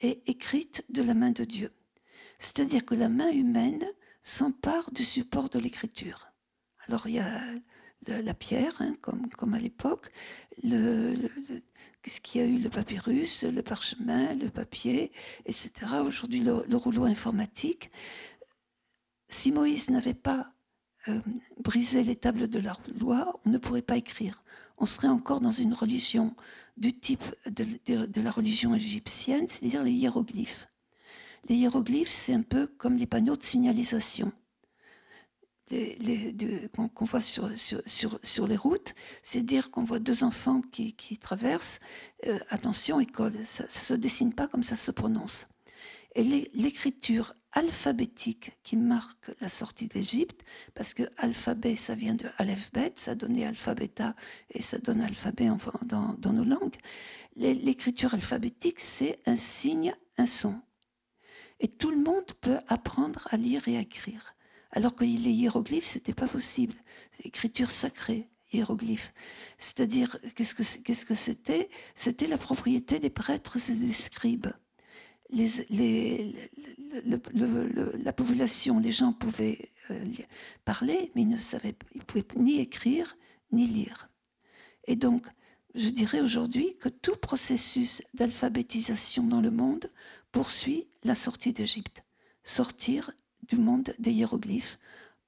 est 0.01 0.29
écrite 0.29 0.85
de 0.89 1.03
la 1.03 1.15
main 1.15 1.31
de 1.31 1.45
Dieu. 1.45 1.73
C'est-à-dire 2.41 2.85
que 2.85 2.97
la 2.97 3.09
main 3.09 3.31
humaine 3.31 3.87
s'empare 4.25 4.91
du 4.91 5.05
support 5.05 5.49
de 5.49 5.61
l'écriture. 5.61 6.29
Alors 6.89 7.07
il 7.07 7.15
y 7.15 7.19
a 7.21 7.41
la 8.07 8.35
pierre, 8.35 8.75
hein, 8.81 8.97
comme, 9.01 9.55
à 9.55 9.59
l'époque, 9.59 10.11
qu'est-ce 10.63 12.21
qu'il 12.21 12.41
y 12.41 12.45
a 12.45 12.47
eu? 12.47 12.59
Le 12.59 12.71
papyrus, 12.71 13.45
le 13.45 13.63
parchemin, 13.63 14.35
le 14.35 14.49
papier, 14.49 15.13
etc. 15.47 15.71
Aujourd'hui, 16.05 16.41
le, 16.41 16.77
rouleau 16.77 17.05
informatique. 17.05 17.91
Si 19.29 19.53
Moïse 19.53 19.91
n'avait 19.91 20.15
pas 20.15 20.53
euh, 21.09 21.21
brisé 21.59 22.03
les 22.03 22.17
tables 22.17 22.49
de 22.49 22.59
la 22.59 22.77
loi, 23.01 23.41
on 23.45 23.51
ne 23.51 23.59
pourrait 23.59 23.83
pas 23.83 23.97
écrire. 23.97 24.45
On 24.79 24.87
serait 24.87 25.09
encore 25.09 25.41
dans 25.41 25.51
une 25.51 25.75
religion 25.75 26.35
du 26.77 26.99
type 26.99 27.25
de, 27.47 28.21
la 28.21 28.31
religion 28.31 28.75
égyptienne, 28.75 29.47
c'est-à-dire 29.47 29.85
les 29.85 29.93
hiéroglyphes. 29.93 30.69
Les 31.49 31.57
hiéroglyphes, 31.57 32.09
c'est 32.09 32.35
un 32.35 32.43
peu 32.43 32.67
comme 32.67 32.97
les 32.97 33.07
panneaux 33.07 33.37
de 33.37 33.43
signalisation 33.43 34.33
qu'on 36.73 37.05
voit 37.05 37.21
sur, 37.21 38.47
les 38.47 38.57
routes, 38.57 38.95
c'est 39.23 39.43
dire 39.43 39.71
qu'on 39.71 39.85
voit 39.85 39.99
deux 39.99 40.25
enfants 40.25 40.61
qui, 40.61 41.19
traversent, 41.19 41.81
euh, 42.27 42.39
attention 42.51 43.01
école, 43.01 43.35
ça 43.45 43.65
ne 43.65 43.69
se 43.69 43.95
dessine 43.95 44.35
pas 44.35 44.49
comme 44.49 44.63
ça 44.63 44.77
se 44.77 44.91
prononce. 44.91 45.47
Et 46.15 46.25
l'écriture 46.53 47.35
alphabétique 47.53 48.53
qui 48.63 48.77
marque 48.77 49.31
la 49.41 49.49
sortie 49.49 49.87
d'Égypte, 49.87 50.43
parce 50.75 50.95
que 50.95 51.05
alphabet, 51.17 51.77
ça 51.77 51.95
vient 51.95 52.15
de 52.15 52.27
aleph-bet, 52.39 52.95
ça 52.97 53.15
donnait 53.15 53.47
alphabeta 53.47 54.15
et 54.51 54.63
ça 54.63 54.79
donne 54.79 55.01
alphabet 55.01 55.49
dans, 55.85 56.15
dans 56.15 56.33
nos 56.33 56.45
langues. 56.45 56.77
L'écriture 57.37 58.15
alphabétique, 58.15 58.81
c'est 58.81 59.21
un 59.27 59.37
signe, 59.37 59.95
un 60.19 60.27
son. 60.27 60.61
Et 61.61 61.69
tout 61.69 61.91
le 61.91 61.99
monde 61.99 62.33
peut 62.41 62.59
apprendre 62.69 63.29
à 63.31 63.37
lire 63.37 63.69
et 63.69 63.77
à 63.77 63.81
écrire. 63.81 64.35
Alors 64.73 64.95
que 64.95 65.05
les 65.05 65.31
hiéroglyphes, 65.31 65.87
c'était 65.87 66.15
pas 66.15 66.29
possible. 66.29 66.75
Écriture 67.25 67.71
sacrée, 67.71 68.29
hiéroglyphes. 68.53 69.13
C'est-à-dire, 69.59 70.17
qu'est-ce 70.35 71.05
que 71.05 71.15
c'était? 71.15 71.69
C'était 71.95 72.27
la 72.27 72.39
propriété 72.39 72.99
des 72.99 73.11
prêtres 73.11 73.59
et 73.71 73.75
des 73.75 73.93
scribes 73.93 74.49
la 78.05 78.13
population, 78.13 78.79
les 78.79 78.93
gens 78.93 79.13
pouvaient 79.13 79.71
euh, 79.91 80.05
parler, 80.65 81.11
mais 81.15 81.23
ils 81.23 81.29
ne 81.29 81.39
savaient, 81.39 81.75
ils 81.95 82.05
pouvaient 82.05 82.27
ni 82.37 82.61
écrire 82.61 83.17
ni 83.51 83.67
lire. 83.67 84.09
Et 84.87 84.97
donc, 84.97 85.27
je 85.75 85.89
dirais 85.89 86.21
aujourd'hui 86.21 86.77
que 86.79 86.91
tout 86.91 87.17
processus 87.17 88.03
d'alphabétisation 88.15 89.23
dans 89.25 89.41
le 89.41 89.51
monde 89.51 89.91
poursuit 90.33 90.87
la 91.03 91.15
sortie 91.15 91.53
d'Égypte, 91.53 92.05
sortir 92.45 93.11
du 93.49 93.57
monde 93.57 93.95
des 93.99 94.13
hiéroglyphes 94.13 94.79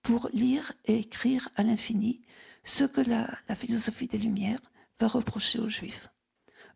pour 0.03 0.29
lire 0.33 0.73
et 0.85 0.99
écrire 0.99 1.49
à 1.57 1.63
l'infini 1.63 2.21
ce 2.63 2.85
que 2.85 3.01
la 3.01 3.55
philosophie 3.55 4.07
des 4.07 4.19
Lumières 4.19 4.61
va 5.01 5.09
reprocher 5.09 5.59
aux 5.59 5.69
Juifs 5.69 6.09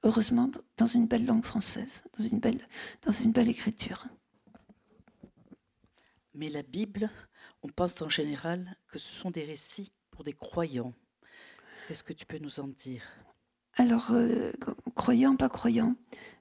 heureusement 0.02 0.50
dans 0.76 0.87
une 0.87 1.07
belle 1.07 1.26
langue 1.26 1.45
française, 1.45 2.04
dans 2.16 2.25
une 2.25 2.38
belle, 2.38 2.66
dans 3.02 3.12
une 3.12 3.33
belle 3.33 3.49
écriture. 3.49 4.07
Mais 6.35 6.49
la 6.49 6.62
Bible, 6.62 7.11
on 7.62 7.68
pense 7.68 8.00
en 8.02 8.09
général 8.09 8.76
que 8.88 8.99
ce 8.99 9.12
sont 9.12 9.30
des 9.30 9.45
récits 9.45 9.92
pour 10.11 10.25
des 10.25 10.33
croyants. 10.33 10.95
Qu'est-ce 11.87 12.04
que 12.04 12.12
tu 12.12 12.26
peux 12.26 12.38
nous 12.38 12.61
en 12.61 12.68
dire? 12.68 13.02
Alors, 13.75 14.11
euh, 14.11 14.52
croyant, 14.95 15.37
pas 15.37 15.49
croyant, 15.49 15.97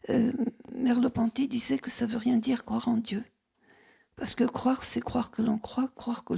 euh, 0.10 0.34
Merleau-Ponty 0.74 1.48
disait 1.48 1.80
que 1.80 1.89
ça 1.89 2.06
veut 2.06 2.18
rien 2.18 2.38
dire 2.38 2.66
croire 2.66 2.88
en 2.88 2.98
Dieu. 2.98 3.24
Parce 4.17 4.33
que 4.33 4.43
croire, 4.43 4.83
c'est 4.83 5.00
croire 5.00 5.29
que 5.29 5.43
l'on 5.43 5.59
croit, 5.59 5.89
croire 5.95 6.24
qu'on 6.24 6.36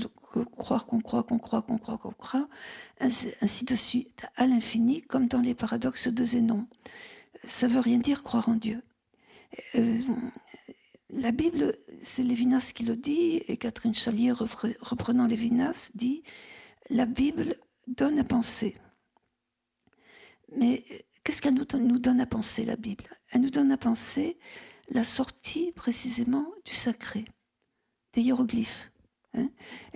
croire 0.57 0.85
qu'on 0.85 0.99
croit, 0.99 1.23
qu'on 1.23 1.39
croit, 1.39 1.61
qu'on 1.61 1.77
croit, 1.77 1.97
qu'on 1.97 2.11
croit, 2.11 2.49
ainsi, 2.99 3.65
de 3.65 3.75
suite, 3.75 4.25
à 4.35 4.45
l'infini, 4.45 5.01
comme 5.01 5.27
dans 5.27 5.39
les 5.39 5.55
paradoxes 5.55 6.09
de 6.09 6.25
Zénon. 6.25 6.67
Ça 7.45 7.67
veut 7.67 7.79
rien 7.79 7.97
dire 7.97 8.21
croire 8.23 8.49
en 8.49 8.55
Dieu. 8.55 8.83
Euh, 9.75 10.01
la 11.09 11.31
Bible, 11.31 11.77
c'est 12.03 12.21
Lévinas 12.21 12.71
qui 12.75 12.83
le 12.83 12.97
dit, 12.97 13.43
et 13.47 13.55
Catherine 13.55 13.95
Chalier, 13.95 14.33
reprenant 14.33 15.25
Lévinas, 15.25 15.89
dit 15.95 16.23
La 16.89 17.05
Bible 17.05 17.55
donne 17.87 18.19
à 18.19 18.25
penser. 18.25 18.75
Mais 20.55 20.83
qu'est-ce 21.23 21.41
qu'elle 21.41 21.53
nous 21.53 21.99
donne 21.99 22.19
à 22.19 22.25
penser, 22.25 22.65
la 22.65 22.75
Bible? 22.75 23.05
Elle 23.29 23.41
nous 23.41 23.49
donne 23.49 23.71
à 23.71 23.77
penser 23.77 24.37
la 24.89 25.03
sortie 25.03 25.71
précisément 25.71 26.51
du 26.65 26.73
sacré, 26.73 27.25
des 28.13 28.21
hiéroglyphes. 28.21 28.91
Hein. 29.35 29.49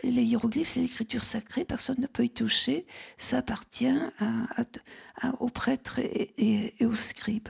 les 0.04 0.24
hiéroglyphes, 0.24 0.70
c'est 0.70 0.80
l'écriture 0.80 1.24
sacrée, 1.24 1.66
personne 1.66 2.00
ne 2.00 2.06
peut 2.06 2.24
y 2.24 2.30
toucher, 2.30 2.86
ça 3.18 3.40
appartient 3.40 3.96
aux 5.40 5.50
prêtres 5.50 6.00
et, 6.00 6.76
aux 6.82 6.94
scribes. 6.94 7.50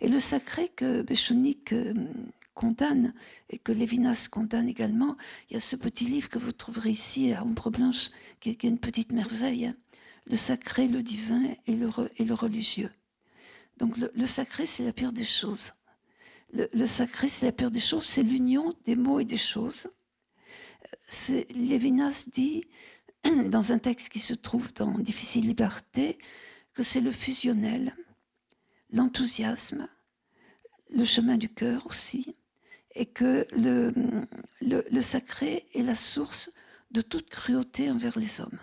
Et 0.00 0.08
le 0.08 0.20
sacré 0.20 0.68
que 0.68 1.02
Béchonik 1.02 1.72
euh, 1.72 1.92
condamne 2.54 3.12
et 3.50 3.58
que 3.58 3.72
Lévinas 3.72 4.28
condamne 4.30 4.68
également, 4.68 5.16
il 5.50 5.54
y 5.54 5.56
a 5.56 5.60
ce 5.60 5.76
petit 5.76 6.04
livre 6.04 6.28
que 6.28 6.38
vous 6.38 6.52
trouverez 6.52 6.90
ici 6.90 7.32
à 7.32 7.44
Ombre 7.44 7.70
Blanche, 7.70 8.10
qui 8.40 8.50
est, 8.50 8.62
une 8.64 8.78
petite 8.78 9.12
merveille, 9.12 9.66
hein. 9.66 9.76
le 10.26 10.36
sacré, 10.36 10.88
le 10.88 11.02
divin 11.02 11.42
et 11.66 11.74
le, 11.74 11.88
et 12.16 12.24
le 12.24 12.34
religieux. 12.34 12.90
Donc 13.78 13.96
le, 13.96 14.26
sacré, 14.26 14.66
c'est 14.66 14.84
la 14.84 14.92
pire 14.92 15.12
des 15.12 15.24
choses. 15.24 15.72
Le, 16.52 16.86
sacré, 16.86 17.28
c'est 17.28 17.46
la 17.46 17.52
pire 17.52 17.70
des 17.70 17.80
choses, 17.80 18.04
c'est 18.04 18.22
l'union 18.22 18.72
des 18.86 18.96
mots 18.96 19.20
et 19.20 19.24
des 19.24 19.36
choses. 19.36 19.88
Lévinas 21.50 22.28
dit, 22.32 22.66
dans 23.46 23.72
un 23.72 23.78
texte 23.78 24.08
qui 24.10 24.20
se 24.20 24.34
trouve 24.34 24.72
dans 24.74 24.98
Difficile 24.98 25.46
Liberté, 25.46 26.18
que 26.74 26.82
c'est 26.82 27.00
le 27.00 27.12
fusionnel, 27.12 27.94
l'enthousiasme, 28.92 29.88
le 30.90 31.04
chemin 31.04 31.36
du 31.36 31.48
cœur 31.48 31.86
aussi, 31.86 32.36
et 32.94 33.06
que 33.06 33.46
le, 33.52 33.92
le, 34.60 35.02
sacré 35.02 35.66
est 35.74 35.82
la 35.82 35.94
source 35.94 36.50
de 36.90 37.00
toute 37.00 37.28
cruauté 37.28 37.90
envers 37.90 38.18
les 38.18 38.40
hommes. 38.40 38.58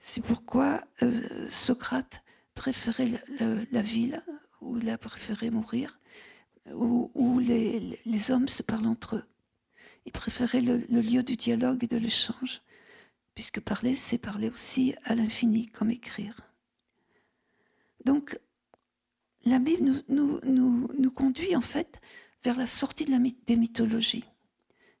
C'est 0.00 0.22
pourquoi 0.22 0.82
euh, 1.02 1.48
Socrate 1.48 2.22
préférait 2.54 3.22
la 3.70 3.82
ville, 3.82 4.22
où 4.60 4.78
il 4.78 4.90
a 4.90 4.98
préféré 4.98 5.50
mourir, 5.50 5.98
où, 6.72 7.38
les, 7.38 8.00
les, 8.04 8.30
hommes 8.30 8.48
se 8.48 8.62
parlent 8.62 8.86
entre 8.86 9.16
eux. 9.16 9.24
Il 10.06 10.12
préférait 10.12 10.60
le, 10.60 10.78
lieu 10.88 11.22
du 11.22 11.36
dialogue 11.36 11.84
et 11.84 11.86
de 11.86 11.96
l'échange, 11.96 12.62
puisque 13.34 13.60
parler, 13.60 13.94
c'est 13.94 14.18
parler 14.18 14.48
aussi 14.48 14.94
à 15.04 15.14
l'infini, 15.14 15.66
comme 15.66 15.90
écrire. 15.90 16.40
Donc, 18.04 18.38
la 19.44 19.58
Bible 19.58 20.02
nous, 20.08 20.40
nous, 20.44 20.88
nous, 20.98 21.10
conduit 21.10 21.56
en 21.56 21.60
fait 21.60 22.00
vers 22.44 22.56
la 22.56 22.66
sortie 22.66 23.04
de 23.04 23.10
la, 23.10 23.18
des 23.18 23.56
mythologies. 23.56 24.24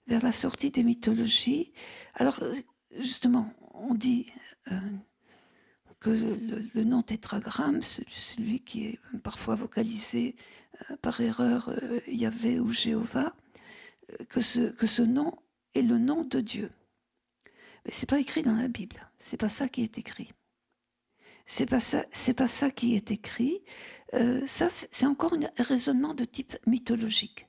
Vers 0.06 0.22
la 0.22 0.32
sortie 0.32 0.70
des 0.70 0.82
mythologies. 0.82 1.72
Alors, 2.14 2.42
justement, 2.98 3.52
on 3.74 3.94
dit 3.94 4.26
euh, 4.70 4.80
que 6.00 6.10
le, 6.10 6.84
nom 6.84 7.02
tétragramme, 7.02 7.82
celui 7.82 8.60
qui 8.60 8.86
est 8.86 8.98
parfois 9.22 9.54
vocalisé 9.54 10.36
euh, 10.90 10.96
par 10.96 11.20
erreur 11.20 11.68
euh, 11.68 12.00
Yahvé 12.08 12.58
ou 12.58 12.72
Jéhovah, 12.72 13.34
que 14.28 14.40
ce, 14.40 14.70
que 14.70 14.86
ce 14.86 15.02
nom 15.02 15.36
est 15.74 15.82
le 15.82 15.98
nom 15.98 16.24
de 16.24 16.40
Dieu. 16.40 16.70
Mais 17.84 17.92
c'est 17.92 18.08
pas 18.08 18.20
écrit 18.20 18.42
dans 18.42 18.54
la 18.54 18.68
Bible. 18.68 19.08
C'est 19.18 19.36
pas 19.36 19.48
ça 19.48 19.68
qui 19.68 19.82
est 19.82 19.98
écrit. 19.98 20.32
C'est 21.46 21.66
pas 21.66 21.80
pas 22.36 22.46
ça 22.48 22.70
qui 22.70 22.94
est 22.94 23.10
écrit. 23.10 23.62
Euh, 24.14 24.46
ça, 24.46 24.68
c'est 24.70 25.06
encore 25.06 25.34
un 25.34 25.62
raisonnement 25.62 26.14
de 26.14 26.24
type 26.24 26.56
mythologique. 26.66 27.48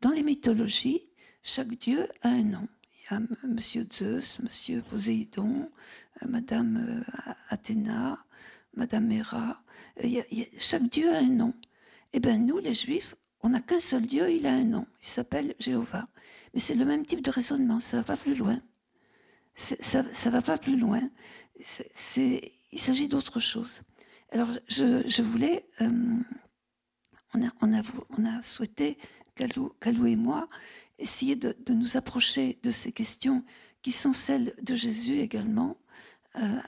Dans 0.00 0.10
les 0.10 0.22
mythologies, 0.22 1.08
chaque 1.42 1.74
dieu 1.74 2.08
a 2.22 2.28
un 2.28 2.44
nom. 2.44 2.68
Il 2.92 3.12
y 3.12 3.14
a 3.16 3.20
Monsieur 3.48 3.86
Zeus, 3.92 4.38
Monsieur 4.40 4.82
Poséidon, 4.82 5.68
euh, 6.22 6.28
Madame 6.28 7.04
euh, 7.06 7.32
Athéna, 7.48 8.24
Madame 8.74 9.10
Héra. 9.10 9.62
chaque 10.58 10.88
dieu 10.88 11.12
a 11.12 11.18
un 11.18 11.30
nom. 11.30 11.54
Eh 12.12 12.20
bien, 12.20 12.38
nous, 12.38 12.58
les 12.58 12.74
Juifs, 12.74 13.16
on 13.44 13.50
n'a 13.50 13.60
qu'un 13.60 13.78
seul 13.78 14.06
Dieu, 14.06 14.30
il 14.30 14.46
a 14.46 14.52
un 14.54 14.64
nom. 14.64 14.86
Il 15.02 15.06
s'appelle 15.06 15.54
Jéhovah. 15.58 16.08
Mais 16.54 16.60
c'est 16.60 16.74
le 16.74 16.86
même 16.86 17.04
type 17.04 17.20
de 17.20 17.30
raisonnement, 17.30 17.78
ça 17.78 17.98
ne 17.98 18.02
va 18.02 18.06
pas 18.06 18.16
plus 18.16 18.34
loin. 18.34 18.60
Ça 19.54 20.02
ne 20.02 20.30
va 20.30 20.40
pas 20.40 20.56
plus 20.56 20.78
loin. 20.78 21.02
Il 22.72 22.80
s'agit 22.80 23.06
d'autre 23.06 23.40
chose. 23.40 23.82
Alors, 24.30 24.48
je, 24.66 25.22
voulais, 25.22 25.68
euh, 25.82 25.90
on, 27.34 27.74
a, 27.74 28.42
souhaité, 28.42 28.96
Calou, 29.34 29.74
et 30.06 30.16
moi, 30.16 30.48
essayer 30.98 31.36
de, 31.36 31.54
nous 31.68 31.98
approcher 31.98 32.58
de 32.62 32.70
ces 32.70 32.92
questions 32.92 33.44
qui 33.82 33.92
sont 33.92 34.14
celles 34.14 34.54
de 34.62 34.74
Jésus 34.74 35.18
également, 35.18 35.76
euh, 36.36 36.60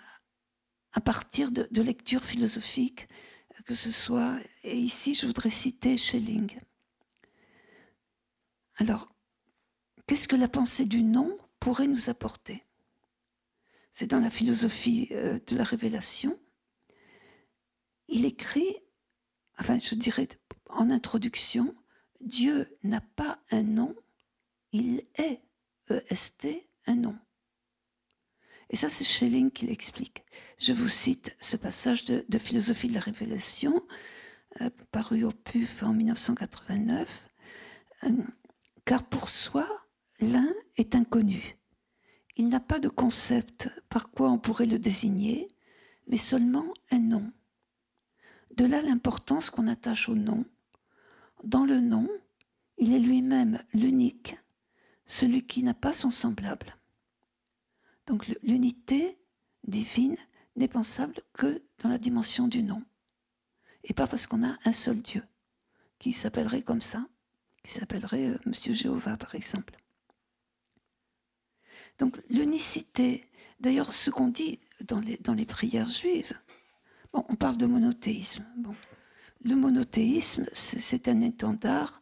à 0.93 1.01
partir 1.01 1.51
de, 1.51 1.81
lectures 1.81 2.25
philosophiques, 2.25 3.09
que 3.67 3.75
ce 3.75 3.91
soit, 3.91 4.39
et 4.63 4.79
ici 4.79 5.13
je 5.13 5.27
voudrais 5.27 5.51
citer 5.51 5.97
Schelling. 5.97 6.59
Alors, 8.77 9.13
qu'est-ce 10.07 10.29
que 10.29 10.37
la 10.37 10.49
pensée 10.49 10.85
du 10.85 11.03
non 11.03 11.37
pourrait 11.59 11.89
nous 11.89 12.09
apporter? 12.09 12.65
C'est 13.93 14.07
dans 14.07 14.21
la 14.21 14.31
philosophie 14.31 15.09
euh, 15.11 15.41
de 15.47 15.57
la 15.57 15.65
révélation, 15.65 16.39
il 18.09 18.25
écrit, 18.25 18.77
enfin 19.59 19.79
je 19.81 19.97
dirais 19.97 20.29
en 20.69 20.91
introduction, 20.91 21.75
Dieu 22.21 22.79
n'a 22.85 23.01
pas 23.01 23.41
un 23.51 23.63
nom, 23.63 23.97
il 24.73 25.05
est, 25.17 25.43
EST, 25.91 26.69
un 26.87 26.95
nom. 26.95 27.19
Et 28.71 28.77
ça, 28.77 28.89
c'est 28.89 29.05
Schelling 29.05 29.51
qui 29.51 29.67
l'explique. 29.67 30.25
Je 30.59 30.73
vous 30.73 30.89
cite 30.89 31.37
ce 31.41 31.57
passage 31.57 32.05
de, 32.05 32.39
Philosophie 32.39 32.89
de 32.89 32.95
la 32.95 33.01
Révélation, 33.01 33.83
euh, 34.61 34.71
paru 34.91 35.25
au 35.25 35.31
PUF 35.31 35.83
en 35.83 35.93
1989. 35.93 37.29
Euh, 38.05 38.11
car 38.85 39.05
pour 39.05 39.29
soi, 39.29 39.69
l'un 40.21 40.53
est 40.77 40.95
inconnu, 40.95 41.57
il 42.37 42.49
n'a 42.49 42.61
pas 42.61 42.79
de 42.79 42.89
concept 42.89 43.71
par 43.89 44.11
quoi 44.11 44.31
on 44.31 44.39
pourrait 44.39 44.67
le 44.67 44.79
désigner, 44.79 45.49
mais 46.07 46.19
seulement 46.19 46.67
un 46.91 46.99
nom. 46.99 47.33
De 48.57 48.67
là 48.67 48.83
l'importance 48.83 49.49
qu'on 49.49 49.67
attache 49.69 50.09
au 50.09 50.15
nom. 50.15 50.45
Dans 51.45 51.65
le 51.65 51.81
nom, 51.81 52.09
il 52.77 52.93
est 52.93 52.99
lui-même 52.99 53.63
l'unique, 53.73 54.37
celui 55.07 55.47
qui 55.47 55.63
n'a 55.63 55.75
pas 55.75 55.95
son 55.95 56.11
semblable. 56.11 56.76
Donc 58.07 58.27
l'unité 58.43 59.19
divine 59.65 60.17
n'est 60.55 60.69
pensable 60.69 61.21
que 61.33 61.63
dans 61.79 61.89
la 61.89 61.99
dimension 61.99 62.49
du 62.49 62.63
nom. 62.63 62.83
Et 63.85 63.95
pas 63.95 64.07
parce 64.07 64.27
qu'on 64.27 64.45
a 64.45 64.57
un 64.65 64.73
seul 64.73 65.01
Dieu, 65.01 65.23
qui 65.99 66.13
s'appellerait 66.13 66.63
comme 66.63 66.81
ça, 66.81 67.07
qui 67.63 67.73
s'appellerait 67.73 68.29
euh, 68.29 68.39
Monsieur 68.47 68.73
Jéhovah 68.73 69.17
par 69.17 69.35
exemple. 69.35 69.77
Donc 71.99 72.21
l'unicité, 72.29 73.29
d'ailleurs 73.61 73.93
ce 73.93 74.11
qu'on 74.11 74.29
dit 74.29 74.61
dans 74.81 75.01
les, 75.01 75.47
prières 75.47 75.89
juives, 75.89 76.33
on 77.13 77.37
parle 77.37 77.57
de 77.57 77.67
monothéisme. 77.67 78.45
Le 79.43 79.55
monothéisme, 79.55 80.47
c'est 80.53 81.09
un 81.09 81.21
étendard 81.23 82.01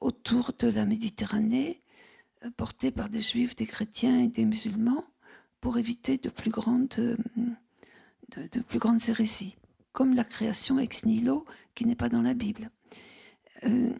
autour 0.00 0.52
de 0.58 0.68
la 0.68 0.84
Méditerranée, 0.84 1.82
euh, 2.44 2.50
porté 2.50 2.90
par 2.90 3.08
des 3.08 3.20
juifs, 3.20 3.54
des 3.56 3.66
chrétiens 3.66 4.20
et 4.20 4.28
des 4.28 4.44
musulmans, 4.44 5.04
pour 5.60 5.78
éviter 5.78 6.18
de 6.18 6.28
plus 6.28 6.50
grandes, 6.50 6.94
euh, 6.98 7.16
de, 8.36 8.60
plus 8.60 8.78
grandes 8.78 9.08
hérésies, 9.08 9.56
comme 9.92 10.14
la 10.14 10.24
création 10.24 10.78
ex 10.78 11.04
nihilo 11.04 11.44
qui 11.74 11.86
n'est 11.86 11.96
pas 11.96 12.08
dans 12.08 12.22
la 12.22 12.34
Bible. 12.34 12.70
Euh, 13.64 13.92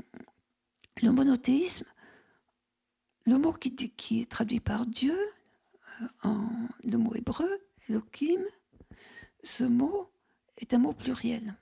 le 1.02 1.10
monothéisme, 1.10 1.86
le 3.24 3.38
mot 3.38 3.52
qui, 3.52 4.20
est 4.20 4.30
traduit 4.30 4.60
par 4.60 4.86
Dieu, 4.86 5.16
en 6.22 6.48
le 6.84 6.98
mot 6.98 7.14
hébreu, 7.14 7.50
Elohim, 7.88 8.42
ce 9.42 9.64
mot 9.64 10.10
est 10.58 10.74
un 10.74 10.78
mot 10.78 10.92
pluriel. 10.92 11.54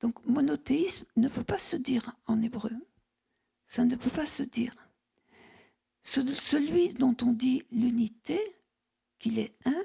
Donc 0.00 0.24
monothéisme 0.26 1.04
ne 1.16 1.28
peut 1.28 1.44
pas 1.44 1.58
se 1.58 1.76
dire 1.76 2.14
en 2.26 2.42
hébreu. 2.42 2.72
Ça 3.66 3.84
ne 3.84 3.94
peut 3.94 4.10
pas 4.10 4.26
se 4.26 4.42
dire. 4.42 4.74
celui 6.02 6.94
dont 6.94 7.16
on 7.22 7.32
dit 7.32 7.62
l'unité, 7.70 8.40
qu'il 9.20 9.38
est 9.38 9.54
un, 9.64 9.84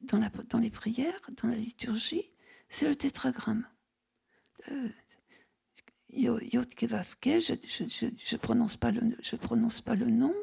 dans, 0.00 0.18
la, 0.18 0.30
dans, 0.48 0.58
les 0.58 0.70
prières, 0.70 1.20
dans 1.40 1.48
la 1.48 1.56
liturgie, 1.56 2.32
c'est 2.68 2.88
le 2.88 2.96
tétragramme. 2.96 3.68
Euh, 4.70 4.88
je 6.16 6.30
ne 6.30 8.36
prononce, 8.38 8.76
pas 8.76 8.90
le, 8.90 9.00
nom, 10.10 10.34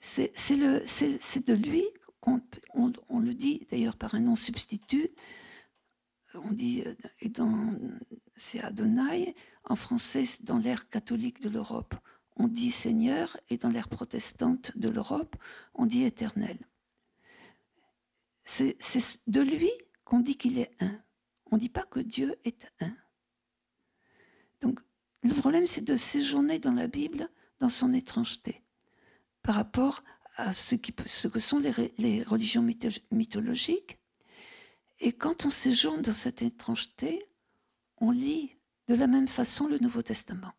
c'est 0.00 0.30
de 0.30 1.54
lui 1.54 1.84
qu'on 2.20 2.42
on, 3.08 3.20
le 3.20 3.34
dit 3.34 3.66
d'ailleurs 3.70 3.96
par 3.96 4.14
un 4.14 4.20
nom 4.20 4.36
substitut. 4.36 5.10
On 6.34 6.50
dit, 6.50 6.82
euh, 6.86 6.94
c'est 8.36 8.60
Adonai, 8.60 9.34
en 9.64 9.76
français, 9.76 10.24
dans 10.40 10.58
l'ère 10.58 10.88
catholique 10.88 11.40
de 11.40 11.48
l'Europe, 11.48 11.94
on 12.36 12.48
dit 12.48 12.70
Seigneur, 12.70 13.36
et 13.48 13.56
dans 13.56 13.70
l'ère 13.70 13.88
protestante 13.88 14.76
de 14.76 14.88
l'Europe, 14.88 15.36
on 15.74 15.86
dit 15.86 16.04
Éternel. 16.04 16.58
C'est 18.46 18.78
de 19.26 19.40
lui 19.40 19.70
qu'on 20.04 20.20
dit 20.20 20.36
qu'il 20.36 20.58
est 20.58 20.70
un. 20.80 20.96
On 21.50 21.56
ne 21.56 21.60
dit 21.60 21.68
pas 21.68 21.82
que 21.82 21.98
Dieu 21.98 22.36
est 22.44 22.66
un. 22.80 22.96
Donc, 24.60 24.78
le 25.24 25.34
problème, 25.34 25.66
c'est 25.66 25.84
de 25.84 25.96
séjourner 25.96 26.60
dans 26.60 26.72
la 26.72 26.86
Bible 26.86 27.28
dans 27.58 27.68
son 27.68 27.92
étrangeté 27.92 28.62
par 29.42 29.56
rapport 29.56 30.04
à 30.36 30.52
ce, 30.52 30.76
que 30.76 31.40
sont 31.40 31.58
les, 31.98 32.22
religions 32.22 32.66
mythologiques. 33.10 33.98
Et 35.00 35.12
quand 35.12 35.44
on 35.44 35.50
séjourne 35.50 36.02
dans 36.02 36.12
cette 36.12 36.42
étrangeté, 36.42 37.28
on 37.98 38.12
lit 38.12 38.56
de 38.86 38.94
la 38.94 39.08
même 39.08 39.28
façon 39.28 39.66
le 39.66 39.78
Nouveau 39.78 40.02
Testament. 40.02 40.52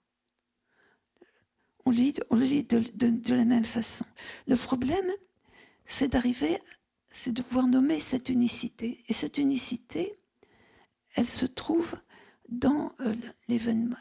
On, 1.85 1.91
lit, 1.91 2.15
on 2.31 2.35
le 2.35 2.43
lit 2.43 2.63
de 2.63 3.33
la 3.33 3.45
même 3.45 3.65
façon. 3.65 4.05
Le 4.45 4.57
problème, 4.57 5.09
c'est 5.85 6.09
d'arriver, 6.09 6.61
c'est 7.17 7.31
de 7.31 7.41
pouvoir 7.41 7.65
nommer 7.65 7.99
cette 7.99 8.29
unicité. 8.29 9.03
Et 9.07 9.13
cette 9.13 9.39
unicité, 9.39 10.19
elle 11.15 11.25
se 11.25 11.47
trouve 11.47 11.95
dans 12.47 12.93
euh, 12.99 13.15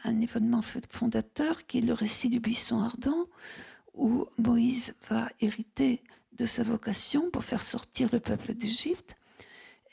un 0.03 0.19
événement 0.21 0.61
fondateur 0.61 1.65
qui 1.65 1.79
est 1.79 1.81
le 1.81 1.93
récit 1.93 2.29
du 2.29 2.39
buisson 2.39 2.79
ardent, 2.79 3.25
où 3.95 4.27
Moïse 4.37 4.93
va 5.09 5.31
hériter 5.41 6.03
de 6.33 6.45
sa 6.45 6.61
vocation 6.61 7.31
pour 7.31 7.43
faire 7.43 7.63
sortir 7.63 8.07
le 8.13 8.19
peuple 8.19 8.53
d'Égypte, 8.53 9.15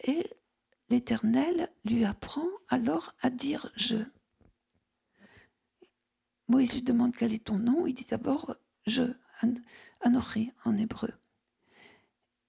et 0.06 0.28
l'Éternel 0.90 1.72
lui 1.86 2.04
apprend 2.04 2.46
alors 2.68 3.14
à 3.22 3.30
dire 3.30 3.72
je. 3.74 3.96
Moïse 6.48 6.74
lui 6.74 6.82
demande 6.82 7.16
quel 7.16 7.32
est 7.32 7.44
ton 7.44 7.58
nom, 7.58 7.86
il 7.86 7.94
dit 7.94 8.06
d'abord 8.06 8.54
je, 8.86 9.14
Anochi 10.02 10.52
en 10.66 10.76
hébreu. 10.76 11.10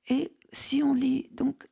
Et 0.07 0.33
si 0.55 0.83
on 0.83 0.93
lit, 0.93 1.29
donc, 1.31 1.67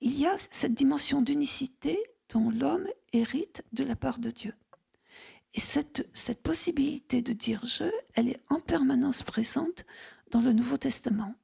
il 0.00 0.18
y 0.18 0.26
a 0.26 0.36
cette 0.50 0.74
dimension 0.74 1.22
d'unicité 1.22 1.98
dont 2.30 2.50
l'homme 2.50 2.86
hérite 3.12 3.64
de 3.72 3.84
la 3.84 3.96
part 3.96 4.18
de 4.18 4.30
Dieu. 4.30 4.54
Et 5.54 5.60
cette, 5.60 6.08
cette 6.14 6.42
possibilité 6.42 7.22
de 7.22 7.32
dire 7.32 7.66
je, 7.66 7.90
elle 8.14 8.28
est 8.28 8.40
en 8.48 8.60
permanence 8.60 9.22
présente 9.22 9.84
dans 10.30 10.40
le 10.40 10.52
Nouveau 10.52 10.76
Testament. 10.76 11.34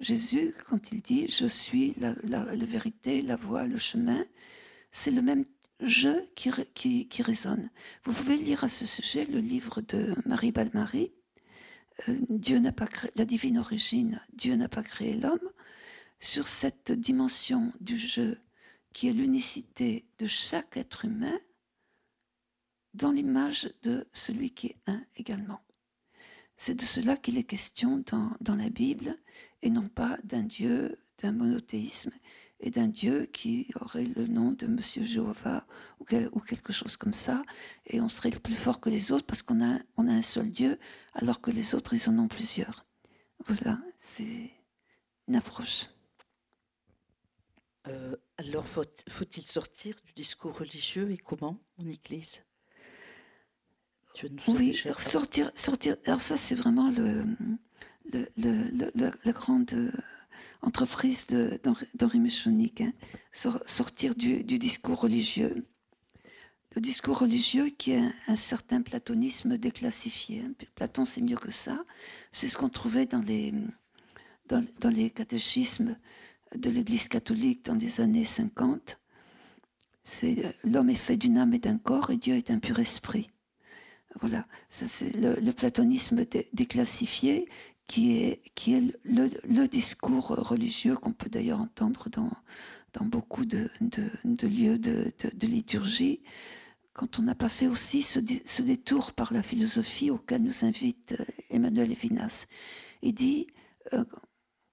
Jésus, 0.00 0.54
quand 0.68 0.92
il 0.92 1.00
dit 1.00 1.26
je 1.28 1.46
suis 1.46 1.94
la, 1.98 2.14
vérité, 2.54 3.22
la 3.22 3.36
voie, 3.36 3.64
le 3.64 3.78
chemin, 3.78 4.24
c'est 4.92 5.10
le 5.10 5.22
même 5.22 5.44
je 5.80 6.24
qui, 6.34 6.50
qui, 6.74 7.06
qui, 7.08 7.22
résonne. 7.22 7.70
Vous 8.04 8.12
pouvez 8.12 8.36
lire 8.36 8.64
à 8.64 8.68
ce 8.68 8.86
sujet 8.86 9.26
le 9.26 9.40
livre 9.40 9.82
de 9.82 10.14
Marie 10.24 10.52
Balmary, 10.52 11.12
euh, 12.08 12.18
Dieu 12.30 12.58
n'a 12.60 12.72
pas 12.72 12.86
créé, 12.86 13.10
la 13.16 13.26
divine 13.26 13.58
origine, 13.58 14.22
Dieu 14.32 14.54
n'a 14.56 14.68
pas 14.68 14.82
créé 14.82 15.12
l'homme, 15.12 15.50
sur 16.20 16.48
cette 16.48 16.92
dimension 16.92 17.72
du 17.80 17.98
je 17.98 18.36
qui 18.92 19.08
est 19.08 19.12
l'unicité 19.12 20.06
de 20.18 20.26
chaque 20.26 20.78
être 20.78 21.04
humain 21.04 21.38
dans 22.94 23.12
l'image 23.12 23.70
de 23.82 24.08
celui 24.14 24.50
qui 24.52 24.68
est 24.68 24.78
un 24.86 25.04
également. 25.16 25.60
C'est 26.56 26.76
de 26.76 26.82
cela 26.82 27.18
qu'il 27.18 27.36
est 27.36 27.44
question 27.44 28.02
dans, 28.06 28.54
la 28.54 28.70
Bible 28.70 29.18
et 29.60 29.68
non 29.68 29.90
pas 29.90 30.18
d'un 30.24 30.44
Dieu, 30.44 30.98
d'un 31.18 31.32
monothéisme 31.32 32.12
et 32.60 32.70
d'un 32.70 32.88
Dieu 32.88 33.26
qui 33.26 33.70
aurait 33.78 34.06
le 34.06 34.26
nom 34.26 34.52
de 34.52 34.66
Monsieur 34.66 35.04
Jéhovah 35.04 35.66
ou, 36.00 36.06
ou, 36.32 36.40
quelque 36.40 36.72
chose 36.72 36.96
comme 36.96 37.12
ça, 37.12 37.42
et 37.84 38.00
on 38.00 38.08
serait 38.08 38.30
le 38.30 38.40
plus 38.40 38.54
fort 38.54 38.80
que 38.80 38.88
les 38.88 39.12
autres 39.12 39.26
parce 39.26 39.42
qu'on 39.42 39.62
a, 39.62 39.78
on 39.98 40.08
a 40.08 40.12
un 40.12 40.22
seul 40.22 40.50
Dieu, 40.50 40.78
alors 41.12 41.42
que 41.42 41.50
les 41.50 41.74
autres, 41.74 41.92
ils 41.92 42.08
en 42.08 42.18
ont 42.18 42.28
plusieurs. 42.28 42.86
Voilà, 43.46 43.78
c'est 44.00 44.50
une 45.28 45.36
approche. 45.36 45.84
Euh, 47.88 48.16
alors, 48.38 48.66
faut-il 48.66 49.44
sortir 49.44 49.96
du 50.04 50.12
discours 50.12 50.58
religieux 50.58 51.10
et 51.10 51.16
comment 51.16 51.58
en 51.78 51.86
Église? 51.86 52.42
Oui, 54.48 54.74
sortir, 54.98 55.52
sortir. 55.54 55.96
Alors 56.06 56.20
ça, 56.20 56.36
c'est 56.38 56.54
vraiment 56.54 56.90
le, 56.90 57.24
la 58.14 59.32
grande 59.32 59.72
euh, 59.74 59.92
entreprise 60.62 61.26
d'Henri 61.26 62.18
Méchonique, 62.18 62.80
hein. 62.80 62.92
sortir 63.66 64.14
du, 64.14 64.42
discours 64.42 65.00
religieux. 65.00 65.66
Le 66.74 66.80
discours 66.80 67.18
religieux 67.18 67.68
qui 67.68 67.92
est 67.92 68.02
un, 68.26 68.36
certain 68.36 68.82
platonisme 68.82 69.58
déclassifié. 69.58 70.42
Hein. 70.42 70.52
Platon, 70.74 71.04
c'est 71.04 71.20
mieux 71.20 71.36
que 71.36 71.50
ça. 71.50 71.84
C'est 72.32 72.48
ce 72.48 72.56
qu'on 72.56 72.68
trouvait 72.70 73.06
dans 73.06 73.20
les, 73.20 73.52
dans, 74.46 74.64
dans 74.80 74.90
les 74.90 75.10
catéchismes 75.10 75.96
de 76.54 76.70
l'Église 76.70 77.08
catholique 77.08 77.64
dans 77.64 77.74
les 77.74 78.00
années 78.00 78.24
50, 78.24 78.98
c'est 80.04 80.44
euh, 80.44 80.52
l'homme 80.64 80.90
est 80.90 80.94
fait 80.94 81.16
d'une 81.16 81.38
âme 81.38 81.54
et 81.54 81.58
d'un 81.58 81.78
corps 81.78 82.10
et 82.10 82.16
Dieu 82.16 82.34
est 82.34 82.50
un 82.50 82.58
pur 82.58 82.78
esprit. 82.78 83.28
Voilà, 84.20 84.46
ça 84.70 84.86
c'est 84.86 85.12
le, 85.14 85.52
platonisme 85.52 86.24
déclassifié 86.54 87.48
qui 87.86 88.16
est, 88.18 88.40
qui 88.54 88.74
est 88.74 88.82
le, 89.04 89.66
discours 89.66 90.28
religieux 90.28 90.96
qu'on 90.96 91.12
peut 91.12 91.28
d'ailleurs 91.28 91.60
entendre 91.60 92.08
dans, 92.08 92.30
dans 92.94 93.04
beaucoup 93.04 93.44
de, 93.44 93.68
de, 93.82 94.46
lieux 94.46 94.78
de, 94.78 95.12
liturgie. 95.46 96.22
Quand 96.94 97.18
on 97.18 97.22
n'a 97.22 97.34
pas 97.34 97.50
fait 97.50 97.66
aussi 97.66 98.02
ce, 98.02 98.20
ce, 98.46 98.62
détour 98.62 99.12
par 99.12 99.34
la 99.34 99.42
philosophie 99.42 100.10
auquel 100.10 100.42
nous 100.42 100.64
invite 100.64 101.14
euh, 101.20 101.24
Emmanuel 101.50 101.90
Levinas. 101.90 102.46
Il 103.02 103.14
dit, 103.14 103.48
euh, 103.92 104.04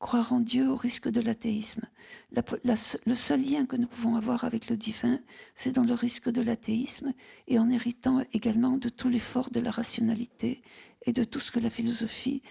croire 0.04 0.34
en 0.34 0.42
Dieu 0.42 0.70
au 0.70 0.76
risque 0.76 1.08
de 1.08 1.22
l'athéisme. 1.22 1.86
le 2.34 3.14
seul 3.14 3.42
lien 3.42 3.66
que 3.66 3.78
nous 3.78 3.88
pouvons 3.88 4.18
avoir 4.18 4.44
avec 4.44 4.70
le 4.70 4.76
divin, 4.76 5.22
c'est 5.56 5.72
dans 5.72 5.86
le 5.86 5.94
risque 5.94 6.30
de 6.30 6.42
l'athéisme 6.42 7.14
et 7.48 7.58
en 7.58 7.70
héritant 7.70 8.22
également 8.34 8.78
de 8.78 8.90
tout 8.90 9.08
l'effort 9.08 9.50
de 9.50 9.62
la 9.62 9.72
rationalité 9.72 10.62
et 11.06 11.14
de 11.14 11.24
tout 11.24 11.40
ce 11.40 11.52
que 11.52 11.62
la 11.62 11.70
philosophie 11.70 12.42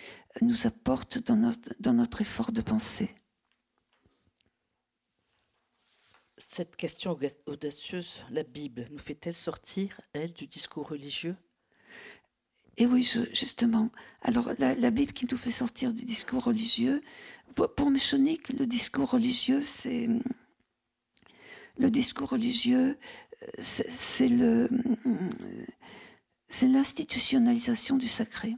nous 0.40 0.66
apporte 0.66 1.18
dans 1.26 1.36
notre, 1.36 1.74
dans 1.78 1.92
notre 1.92 2.22
effort 2.22 2.52
de 2.52 2.62
pensée. 2.62 3.14
Cette 6.38 6.74
question 6.76 7.18
audacieuse, 7.44 8.20
la 8.30 8.44
Bible, 8.44 8.88
nous 8.90 8.98
fait-elle 8.98 9.34
sortir, 9.34 10.00
elle, 10.14 10.32
du 10.32 10.46
discours 10.46 10.88
religieux? 10.88 11.36
Et 12.78 12.86
oui, 12.86 13.08
justement. 13.32 13.90
Alors, 14.22 14.50
la, 14.58 14.90
Bible 14.90 15.12
qui 15.12 15.26
nous 15.30 15.36
fait 15.36 15.50
sortir 15.50 15.92
du 15.92 16.04
discours 16.04 16.44
religieux, 16.44 17.02
pour, 17.54 17.90
Méchonique, 17.90 18.48
le 18.50 18.66
discours 18.66 19.10
religieux, 19.10 19.60
c'est. 19.60 20.08
Le 21.78 21.90
discours 21.90 22.30
religieux, 22.30 22.98
c'est 23.58 24.28
le. 24.28 24.70
C'est 26.48 26.68
l'institutionnalisation 26.68 27.96
du 27.96 28.08
sacré. 28.08 28.56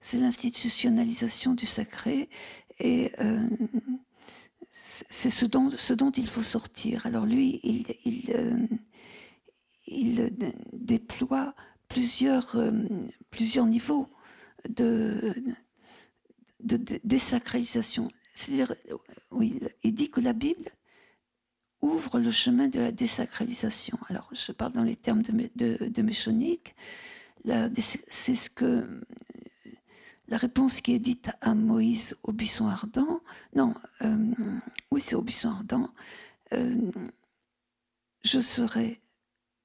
C'est 0.00 0.18
l'institutionnalisation 0.18 1.54
du 1.54 1.64
sacré 1.64 2.28
et 2.80 3.12
euh, 3.20 3.48
c'est 4.72 5.30
ce 5.30 5.46
dont, 5.46 6.10
il 6.10 6.26
faut 6.26 6.42
sortir. 6.42 7.06
Alors 7.06 7.24
lui, 7.24 7.60
il, 7.62 8.34
euh, 8.34 8.66
il 9.86 10.32
déploie 10.72 11.54
plusieurs, 11.92 12.56
euh, 12.56 12.72
plusieurs 13.30 13.66
niveaux 13.66 14.08
de, 14.68 15.34
de, 16.60 16.78
désacralisation. 17.04 18.04
C'est-à-dire, 18.34 18.74
oui, 19.30 19.60
il 19.82 19.94
dit 19.94 20.10
que 20.10 20.20
la 20.20 20.32
Bible 20.32 20.70
ouvre 21.82 22.18
le 22.18 22.30
chemin 22.30 22.68
de 22.68 22.80
la 22.80 22.92
désacralisation. 22.92 23.98
Alors, 24.08 24.30
je 24.32 24.52
parle 24.52 24.72
dans 24.72 24.84
les 24.84 24.96
termes 24.96 25.22
de, 25.22 25.50
de, 25.56 25.88
de 25.88 26.02
Méchonique. 26.02 26.74
C'est 27.44 28.36
ce 28.36 28.48
que 28.48 29.02
la 30.28 30.38
réponse 30.38 30.80
qui 30.80 30.94
est 30.94 30.98
dite 30.98 31.30
à 31.42 31.54
Moïse 31.54 32.16
au 32.22 32.32
buisson 32.32 32.68
ardent. 32.68 33.20
Non, 33.54 33.74
euh, 34.00 34.34
oui, 34.90 35.00
c'est 35.00 35.14
au 35.14 35.20
buisson 35.20 35.50
ardent. 35.50 35.90
Euh, 36.54 36.90
je 38.24 38.38
serai, 38.38 39.02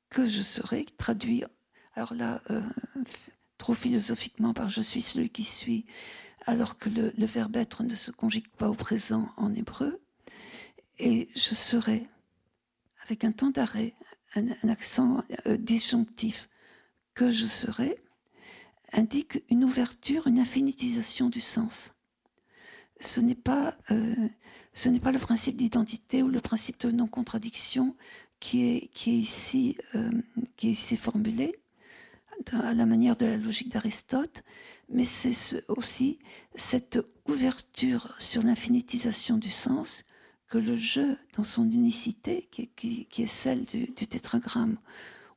que 0.10 0.28
je 0.28 0.42
serai, 0.42 0.86
traduit 0.98 1.46
alors 1.98 2.14
là, 2.14 2.42
euh, 2.52 2.62
trop 3.58 3.74
philosophiquement 3.74 4.54
par 4.54 4.70
je 4.70 4.82
suis 4.82 5.02
celui 5.02 5.32
qui 5.32 5.44
suis, 5.44 5.88
alors 6.46 6.78
que 6.78 6.90
le, 6.90 7.12
verbe 7.26 7.56
être 7.56 7.82
ne 7.82 7.96
se 7.96 8.12
conjugue 8.12 8.48
pas 8.50 8.70
au 8.70 8.76
présent 8.76 9.30
en 9.36 9.52
hébreu. 9.56 10.00
Et 11.00 11.28
je 11.34 11.56
serai, 11.56 12.08
avec 13.04 13.24
un 13.24 13.32
temps 13.32 13.50
d'arrêt, 13.50 13.96
un, 14.36 14.70
accent 14.70 15.24
euh, 15.48 15.58
disjonctif, 15.58 16.50
que 17.16 17.32
je 17.32 17.48
serai, 17.48 17.98
indique 18.94 19.44
une 19.50 19.64
ouverture, 19.64 20.28
une 20.28 20.38
infinitisation 20.38 21.30
du 21.30 21.42
sens. 21.42 21.96
Ce 23.00 23.20
n'est 23.20 23.34
pas, 23.34 23.76
euh, 23.90 24.30
ce 24.76 24.88
n'est 24.88 25.00
pas 25.00 25.12
le 25.12 25.20
principe 25.20 25.58
d'identité 25.58 26.22
ou 26.22 26.28
le 26.28 26.42
principe 26.42 26.80
de 26.80 26.92
non-contradiction 26.92 27.96
qui 28.40 28.70
est, 28.70 28.88
qui 28.94 29.10
est 29.10 30.74
ici 30.74 30.96
formulé 30.96 31.60
à 32.52 32.74
la 32.74 32.86
manière 32.86 33.16
de 33.16 33.26
la 33.26 33.38
logique 33.38 33.70
d'Aristote, 33.70 34.44
mais 34.90 35.04
c'est 35.04 35.64
aussi 35.68 36.20
cette 36.56 37.00
ouverture 37.28 38.16
sur 38.20 38.42
l'infinitisation 38.44 39.38
du 39.38 39.50
sens 39.50 40.04
que 40.50 40.58
le 40.58 40.78
jeu, 40.78 41.18
dans 41.36 41.44
son 41.44 41.70
unicité, 41.70 42.48
qui, 42.52 43.08
est 43.18 43.28
celle 43.28 43.66
du, 43.66 43.88
tétragramme, 43.94 44.78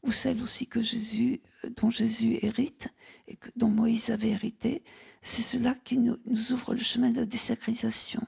ou 0.02 0.12
celle 0.12 0.40
aussi 0.40 0.66
que 0.66 0.82
Jésus, 0.82 1.40
dont 1.76 1.90
Jésus 1.90 2.38
hérite 2.42 2.88
et 3.28 3.36
que, 3.36 3.48
dont 3.56 3.68
Moïse 3.68 4.10
avait 4.10 4.30
hérité, 4.30 4.82
c'est 5.22 5.42
cela 5.42 5.74
qui 5.84 5.98
nous, 5.98 6.16
ouvre 6.52 6.74
le 6.74 6.80
chemin 6.80 7.10
de 7.10 7.16
la 7.16 7.26
désacralisation. 7.26 8.22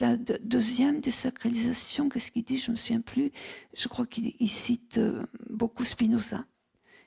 La 0.00 0.16
deuxième 0.16 1.00
désacralisation, 1.00 2.08
qu'est-ce 2.08 2.30
qu'il 2.30 2.44
dit? 2.44 2.58
Je 2.58 2.70
me 2.70 2.76
souviens 2.76 3.00
plus. 3.00 3.30
Je 3.74 3.88
crois 3.88 4.06
qu'il 4.06 4.48
cite 4.48 4.96
euh, 4.96 5.22
beaucoup 5.50 5.84
Spinoza. 5.84 6.46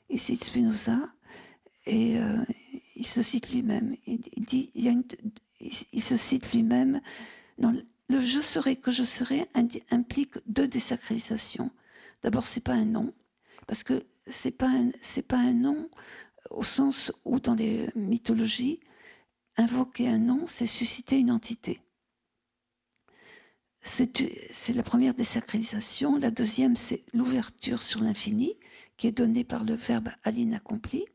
Il 0.09 0.19
cite 0.19 0.43
Spinoza 0.43 0.97
et 1.85 2.17
euh, 2.19 2.43
il 2.95 3.05
se 3.07 3.21
cite 3.21 3.51
lui-même. 3.51 3.95
Il, 4.05 4.19
dit, 4.45 4.71
il, 4.75 6.03
se 6.03 6.15
cite 6.15 6.53
lui-même. 6.53 7.01
Le 7.59 8.21
je 8.21 8.39
serai 8.39 8.75
que 8.75 8.91
je 8.91 9.03
serai 9.03 9.47
implique 9.91 10.35
deux 10.47 10.67
désacralisations. 10.67 11.71
D'abord, 12.23 12.45
c'est 12.45 12.61
pas 12.61 12.73
un 12.73 12.85
nom, 12.85 13.13
parce 13.67 13.83
que 13.83 14.05
c'est 14.27 14.51
pas 14.51 14.71
c'est 15.01 15.21
pas 15.21 15.37
un 15.37 15.53
nom 15.53 15.89
au 16.49 16.63
sens 16.63 17.11
où 17.25 17.39
dans 17.39 17.55
les 17.55 17.89
mythologies, 17.95 18.79
invoquer 19.57 20.07
un 20.07 20.19
nom, 20.19 20.45
c'est 20.47 20.67
susciter 20.67 21.19
une 21.19 21.31
entité. 21.31 21.79
C'est 23.85 24.73
la 24.73 24.81
première 24.81 25.13
désacralisation. 25.13 26.17
La 26.17 26.31
deuxième, 26.31 26.75
c'est 26.75 27.03
l'ouverture 27.13 27.83
sur 27.83 28.01
l'infini, 28.01 28.57
qui 28.97 29.05
est 29.05 29.11
donnée 29.11 29.43
par 29.43 29.63
le 29.63 29.75
verbe 29.75 30.09
à 30.23 30.31
l'inaccompli, 30.31 31.05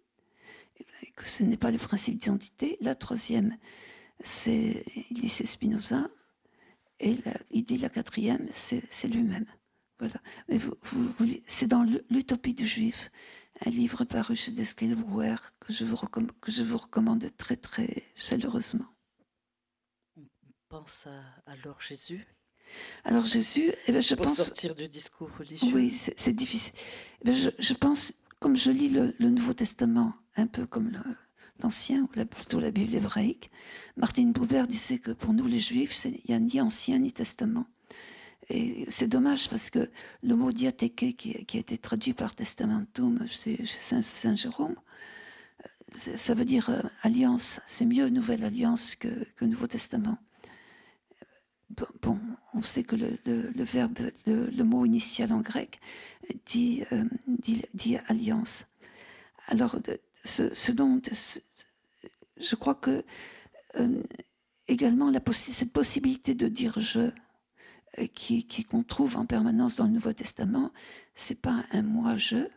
que 1.16 1.26
ce 1.26 1.42
n'est 1.42 1.56
pas 1.56 1.72
le 1.72 1.78
principe 1.78 2.20
d'identité. 2.20 2.78
La 2.80 2.94
troisième, 2.94 3.56
c'est, 4.22 4.85
il 5.11 5.20
dit 5.20 5.28
c'est 5.28 5.46
Spinoza, 5.46 6.09
et 7.00 7.16
il 7.50 7.64
dit 7.64 7.76
la 7.76 7.88
quatrième, 7.88 8.46
c'est 8.52 9.09
lui-même. 9.09 9.46
Voilà. 9.98 10.20
C'est 11.48 11.66
dans 11.66 11.85
l'Utopie 12.09 12.54
du 12.54 12.66
Juif, 12.66 13.11
un 13.66 13.70
livre 13.70 14.04
paru 14.04 14.37
chez 14.37 14.52
Desclés 14.52 14.88
de 14.88 14.94
Brouwer 14.94 15.37
que 15.59 15.72
je, 15.72 15.85
vous 15.85 15.96
recommande 16.76 17.26
très 17.37 17.56
très 17.56 18.04
chaleureusement. 18.14 18.87
On 20.16 20.22
pense 20.68 21.09
à 21.09 21.50
alors 21.50 21.80
Jésus 21.80 22.24
alors 23.04 23.24
Jésus, 23.24 23.72
eh 23.87 23.92
bien, 23.92 24.00
je 24.00 24.14
Pour 24.14 24.26
pense... 24.26 24.37
sortir 24.37 24.74
du 24.74 24.88
discours 24.88 25.30
religieux. 25.38 25.72
Oui, 25.74 25.90
c'est 25.90 26.33
difficile. 26.33 26.72
Eh 27.24 27.33
je, 27.33 27.50
je, 27.59 27.74
pense, 27.74 28.12
comme 28.38 28.56
je 28.56 28.70
lis 28.70 28.88
le, 28.88 29.14
Nouveau 29.18 29.54
Testament, 29.54 30.14
un 30.37 30.46
peu 30.46 30.66
comme 30.66 30.92
l'Ancien, 31.62 32.02
ou 32.02 32.06
plutôt 32.06 32.61
la 32.61 32.70
Bible 32.70 32.94
hébraïque, 32.94 33.50
Martin 33.96 34.26
Buber 34.26 34.64
disait 34.68 34.98
que 34.98 35.12
pour 35.12 35.33
nous 35.33 35.46
les 35.46 35.61
Juifs, 35.61 36.04
il 36.04 36.20
n'y 36.28 36.35
a 36.35 36.38
ni 36.38 36.61
Ancien 36.61 36.98
ni 36.98 37.12
Testament. 37.12 37.66
Et 38.48 38.85
c'est 38.88 39.06
dommage 39.06 39.48
parce 39.48 39.70
que 39.70 39.90
le 40.22 40.35
mot 40.35 40.50
diatheke, 40.50 41.16
qui, 41.16 41.44
qui, 41.44 41.56
a 41.56 41.61
été 41.61 41.78
traduit 41.78 42.14
par 42.14 42.35
testamentum 42.35 43.24
chez, 43.28 43.64
Saint, 43.64 44.35
Jérôme, 44.35 44.74
euh, 45.64 46.16
ça 46.16 46.35
veut 46.35 46.44
dire 46.44 46.68
euh, 46.68 46.80
alliance. 47.02 47.61
C'est 47.66 47.87
mieux 47.87 48.09
Nouvelle 48.09 48.44
Alliance 48.44 48.96
que, 48.96 49.09
que 49.37 49.44
Nouveau 49.44 49.68
Testament 49.68 50.18
bon, 52.02 52.18
on 52.54 52.62
sait 52.62 52.85
que 52.85 52.96
le, 52.96 53.64
verbe, 53.64 54.11
le, 54.26 54.62
mot 54.62 54.85
initial 54.85 55.33
en 55.33 55.40
grec 55.40 55.80
dit, 56.46 56.85
euh, 56.92 57.04
dit, 57.26 57.96
alliance. 58.09 58.66
Alors, 59.46 59.76
ce, 60.24 60.52
je 62.37 62.56
crois 62.56 62.74
que 62.74 63.04
euh, 63.76 64.02
également 64.68 65.11
la 65.11 65.20
cette 65.33 65.72
possibilité 65.72 66.35
de 66.35 66.48
dire 66.48 66.80
je, 66.80 67.11
euh, 67.98 68.06
qui, 68.14 68.44
qu'on 68.64 68.83
trouve 68.83 69.16
en 69.16 69.26
permanence 69.26 69.76
dans 69.76 69.85
le 69.85 69.90
Nouveau 69.90 70.12
Testament, 70.12 70.72
c'est 71.14 71.40
pas 71.40 71.64
un 71.72 71.83
moi 71.83 72.16
je. 72.16 72.48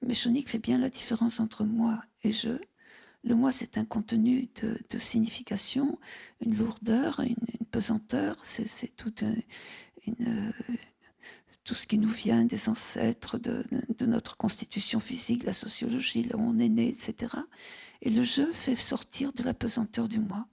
Méchonique 0.00 0.48
fait 0.48 0.58
bien 0.58 0.78
la 0.78 0.90
différence 0.90 1.40
entre 1.40 1.64
moi 1.64 2.02
et 2.22 2.32
je. 2.32 2.50
Le 3.24 3.34
moi, 3.34 3.52
c'est 3.52 3.78
un 3.78 3.84
contenu 3.84 4.48
de, 4.62 4.98
signification, 4.98 5.98
une 6.40 6.56
lourdeur, 6.56 7.20
une, 7.20 7.36
pesanteur, 7.70 8.36
c'est 8.44 8.96
tout, 8.96 9.14
une, 10.06 10.52
tout 11.64 11.74
ce 11.74 11.86
qui 11.86 11.98
nous 11.98 12.08
vient 12.08 12.44
des 12.44 12.68
ancêtres, 12.68 13.38
de, 13.38 13.64
notre 14.06 14.36
constitution 14.36 15.00
physique, 15.00 15.44
la 15.44 15.52
sociologie, 15.52 16.24
là 16.24 16.36
où 16.36 16.40
on 16.40 16.58
est 16.58 16.68
né, 16.68 16.88
etc. 16.88 17.36
Et 18.02 18.10
le 18.10 18.24
jeu 18.24 18.52
fait 18.52 18.76
sortir 18.76 19.32
de 19.32 19.42
la 19.42 19.54
pesanteur 19.54 20.08
du 20.08 20.18
moi. 20.18 20.46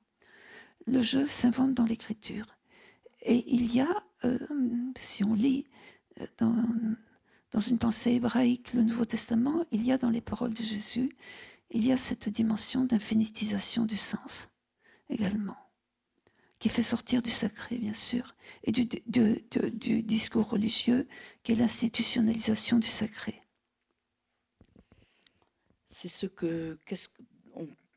Le 0.86 1.02
jeu 1.02 1.26
s'invente 1.26 1.74
dans 1.74 1.86
l'écriture. 1.86 2.46
Et 3.22 3.44
il 3.54 3.74
y 3.74 3.82
a, 3.82 4.04
euh, 4.24 4.38
si 4.96 5.24
on 5.24 5.34
lit 5.34 5.66
euh, 6.22 6.26
dans 7.52 7.60
une 7.60 7.80
pensée 7.80 8.12
hébraïque 8.14 8.74
le 8.74 8.84
Nouveau 8.84 9.06
Testament, 9.06 9.66
il 9.72 9.86
y 9.86 9.92
a 9.92 9.98
dans 9.98 10.10
les 10.10 10.22
paroles 10.22 10.54
de 10.54 10.64
Jésus 10.64 11.10
il 11.72 11.86
y 11.86 11.92
a 11.92 11.98
cette 11.98 12.30
dimension 12.30 12.84
d'infinitisation 12.84 13.86
du 13.86 13.98
sens 13.98 14.50
également, 15.10 15.58
qui 16.60 16.70
fait 16.70 16.84
sortir 16.84 17.22
du 17.22 17.32
sacré, 17.32 17.78
bien 17.78 17.94
sûr, 17.94 18.36
et 18.64 18.72
du, 18.72 18.86
du 18.86 20.04
discours 20.04 20.50
religieux, 20.50 21.08
qui 21.44 21.52
est 21.52 21.56
l'institutionnalisation 21.56 22.80
du 22.80 22.88
sacré. 22.88 23.42
C'est 25.88 26.08
ce 26.08 26.28
que, 26.28 26.78
qu'est-ce, 26.86 27.10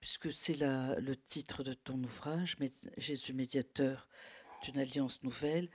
puisque 0.01 0.33
c'est 0.33 0.57
le 0.59 1.15
titre 1.15 1.63
de 1.63 1.75
ton 1.75 2.03
ouvrage, 2.03 2.57
Jésus 2.97 3.33
médiateur 3.35 4.09
d'une 4.65 4.79
alliance 4.79 5.23
nouvelle, 5.23 5.69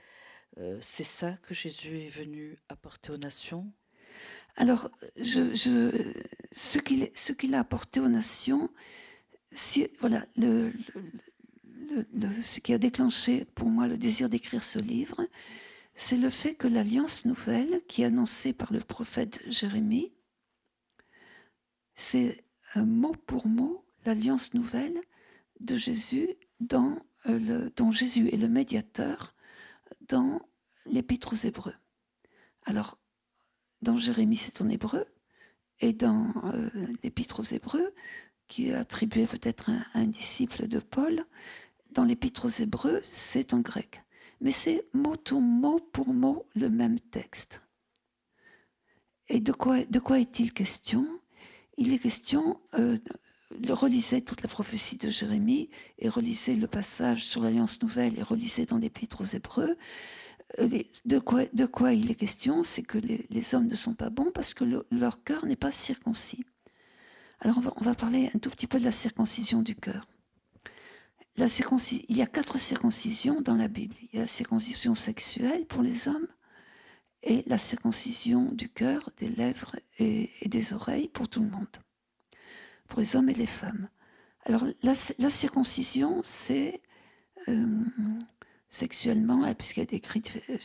euh, 0.56 0.78
c'est 0.80 1.04
ça 1.04 1.32
que 1.42 1.54
Jésus 1.54 2.00
est 2.00 2.08
venu 2.08 2.58
apporter 2.68 3.12
aux 3.12 3.18
nations? 3.18 3.70
Alors, 4.56 4.90
je, 5.16 6.12
ce 6.52 6.78
qu'il 6.78 7.54
a 7.54 7.58
apporté 7.58 8.00
aux 8.00 8.08
nations, 8.08 8.70
voilà, 10.00 10.26
ce 12.42 12.60
qui 12.60 12.72
a 12.72 12.78
déclenché 12.78 13.44
pour 13.54 13.68
moi 13.68 13.86
le 13.86 13.96
désir 13.96 14.28
d'écrire 14.28 14.62
ce 14.62 14.78
livre, 14.78 15.26
c'est 15.94 16.16
le 16.16 16.30
fait 16.30 16.54
que 16.54 16.68
l'Alliance 16.68 17.24
nouvelle, 17.24 17.82
qui 17.88 18.02
est 18.02 18.06
annoncée 18.06 18.52
par 18.52 18.72
le 18.72 18.80
prophète 18.80 19.42
Jérémie, 19.46 20.12
c'est 21.96 22.44
mot 22.76 23.14
pour 23.26 23.46
mot 23.46 23.84
l'Alliance 24.04 24.54
nouvelle 24.54 25.00
de 25.60 25.76
Jésus 25.76 26.28
dans 26.60 26.98
euh, 27.26 27.68
dont 27.76 27.90
Jésus 27.90 28.28
est 28.28 28.36
le 28.36 28.48
médiateur 28.48 29.34
dans 30.08 30.40
l'Épître 30.86 31.32
aux 31.32 31.46
Hébreux. 31.46 31.74
Alors, 32.64 32.98
dans 33.82 33.96
Jérémie, 33.96 34.36
c'est 34.36 34.62
en 34.62 34.68
hébreu, 34.68 35.04
et 35.80 35.92
dans 35.92 36.32
euh, 36.44 36.68
l'Épître 37.02 37.40
aux 37.40 37.54
Hébreux, 37.54 37.94
qui 38.48 38.68
est 38.68 38.74
attribué 38.74 39.26
peut-être 39.26 39.70
à, 39.70 39.98
un 39.98 40.06
disciple 40.06 40.66
de 40.66 40.78
Paul, 40.78 41.24
dans 41.92 42.04
l'Épître 42.04 42.46
aux 42.46 42.62
Hébreux, 42.62 43.02
c'est 43.12 43.54
en 43.54 43.60
grec. 43.60 44.02
Mais 44.40 44.50
c'est 44.50 44.84
mot 44.92 45.16
pour 45.16 45.40
mot 45.40 45.78
pour 45.92 46.08
mot 46.08 46.46
le 46.54 46.68
même 46.68 47.00
texte. 47.00 47.62
Et 49.28 49.40
de 49.40 49.52
quoi, 49.52 50.18
est-il 50.18 50.52
question? 50.52 51.06
Il 51.76 51.92
est 51.92 51.98
question, 51.98 52.60
euh, 52.74 52.96
relisez 53.68 54.22
toute 54.22 54.42
la 54.42 54.48
prophétie 54.48 54.96
de 54.96 55.10
Jérémie 55.10 55.68
et 55.98 56.08
relisez 56.08 56.56
le 56.56 56.66
passage 56.66 57.24
sur 57.24 57.42
l'Alliance 57.42 57.80
Nouvelle 57.82 58.18
et 58.18 58.22
relisez 58.22 58.64
dans 58.66 58.78
l'Épître 58.78 59.20
aux 59.20 59.36
Hébreux. 59.36 59.76
Euh, 60.58 60.82
de 61.04 61.18
quoi, 61.66 61.92
il 61.92 62.10
est 62.10 62.14
question 62.14 62.62
C'est 62.62 62.82
que 62.82 62.98
les, 62.98 63.54
hommes 63.54 63.66
ne 63.66 63.74
sont 63.74 63.94
pas 63.94 64.10
bons 64.10 64.30
parce 64.32 64.54
que 64.54 64.64
leur 64.90 65.22
cœur 65.24 65.44
n'est 65.46 65.56
pas 65.56 65.72
circoncis. 65.72 66.44
Alors 67.40 67.58
on 67.76 67.84
va, 67.84 67.94
parler 67.94 68.30
un 68.34 68.38
tout 68.38 68.50
petit 68.50 68.66
peu 68.66 68.78
de 68.78 68.84
la 68.84 68.90
circoncision 68.90 69.62
du 69.62 69.76
cœur. 69.76 70.08
La 71.36 71.46
il 71.46 72.16
y 72.16 72.22
a 72.22 72.26
quatre 72.26 72.58
circoncisions 72.58 73.40
dans 73.40 73.54
la 73.54 73.68
Bible. 73.68 73.94
Il 74.02 74.16
y 74.16 74.18
a 74.18 74.22
la 74.22 74.26
circoncision 74.26 74.96
sexuelle 74.96 75.66
pour 75.66 75.82
les 75.82 76.08
hommes 76.08 76.26
et 77.22 77.44
la 77.46 77.58
circoncision 77.58 78.50
du 78.50 78.68
cœur, 78.68 79.10
des 79.18 79.28
lèvres 79.28 79.76
et, 79.98 80.30
des 80.46 80.72
oreilles 80.72 81.08
pour 81.08 81.28
tout 81.28 81.40
le 81.40 81.48
monde. 81.48 81.68
pour 82.88 83.00
les 83.00 83.14
hommes 83.14 83.28
et 83.28 83.34
les 83.34 83.46
femmes. 83.46 83.88
Alors 84.44 84.64
la, 84.82 84.94
circoncision, 85.30 86.22
c'est 86.24 86.80
euh, 87.48 87.66
sexuellement, 88.70 89.44
hein, 89.44 89.54
puisqu'elle 89.54 89.84
est 89.84 89.92
décrite 89.92 90.40
euh, 90.50 90.58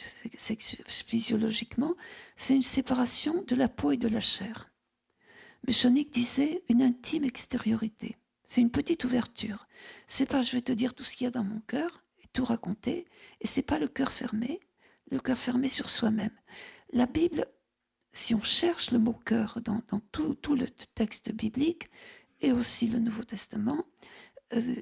physiologiquement, 0.87 1.95
c'est 2.37 2.55
une 2.55 2.61
séparation 2.61 3.43
de 3.43 3.55
la 3.55 3.69
peau 3.69 3.91
et 3.91 3.97
de 3.97 4.07
la 4.07 4.19
chair. 4.19 4.69
Mais 5.65 5.73
disait 6.11 6.63
une 6.69 6.81
intime 6.81 7.23
extériorité. 7.23 8.17
C'est 8.45 8.61
une 8.61 8.71
petite 8.71 9.05
ouverture. 9.05 9.67
C'est 10.07 10.25
pas 10.25 10.41
je 10.41 10.51
vais 10.51 10.61
te 10.61 10.73
dire 10.73 10.93
tout 10.93 11.03
ce 11.03 11.15
qu'il 11.15 11.25
y 11.25 11.27
a 11.27 11.31
dans 11.31 11.43
mon 11.43 11.61
cœur 11.61 12.03
et 12.23 12.27
tout 12.33 12.43
raconter, 12.43 13.07
et 13.39 13.47
c'est 13.47 13.61
pas 13.61 13.79
le 13.79 13.87
cœur 13.87 14.11
fermé, 14.11 14.59
le 15.09 15.19
cœur 15.19 15.37
fermé 15.37 15.69
sur 15.69 15.89
soi-même. 15.89 16.37
La 16.91 17.05
Bible, 17.05 17.47
si 18.11 18.35
on 18.35 18.43
cherche 18.43 18.91
le 18.91 18.99
mot 18.99 19.13
cœur 19.13 19.59
dans, 19.61 19.81
tout, 20.11 20.55
le 20.55 20.67
texte 20.95 21.31
biblique 21.31 21.89
et 22.41 22.51
aussi 22.51 22.87
le 22.87 22.99
Nouveau 22.99 23.23
Testament, 23.23 23.85
euh, 24.53 24.75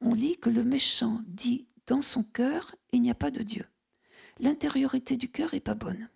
on 0.00 0.12
lit 0.12 0.36
que 0.36 0.50
le 0.50 0.64
méchant 0.64 1.22
dit 1.26 1.66
dans 1.90 2.02
son 2.02 2.22
cœur, 2.22 2.76
il 2.92 3.02
n'y 3.02 3.10
a 3.10 3.16
pas 3.16 3.32
de 3.32 3.42
Dieu. 3.42 3.66
L'intériorité 4.38 5.16
du 5.16 5.28
cœur 5.28 5.50
n'est 5.52 5.58
pas 5.58 5.74
bonne. 5.74 6.08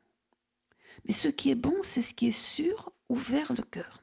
Mais 1.04 1.12
ce 1.12 1.28
qui 1.28 1.50
est 1.50 1.56
bon, 1.56 1.74
c'est 1.82 2.00
ce 2.00 2.14
qui 2.14 2.28
est 2.28 2.40
sûr, 2.54 2.92
ouvert 3.08 3.52
le 3.52 3.64
cœur. 3.64 4.00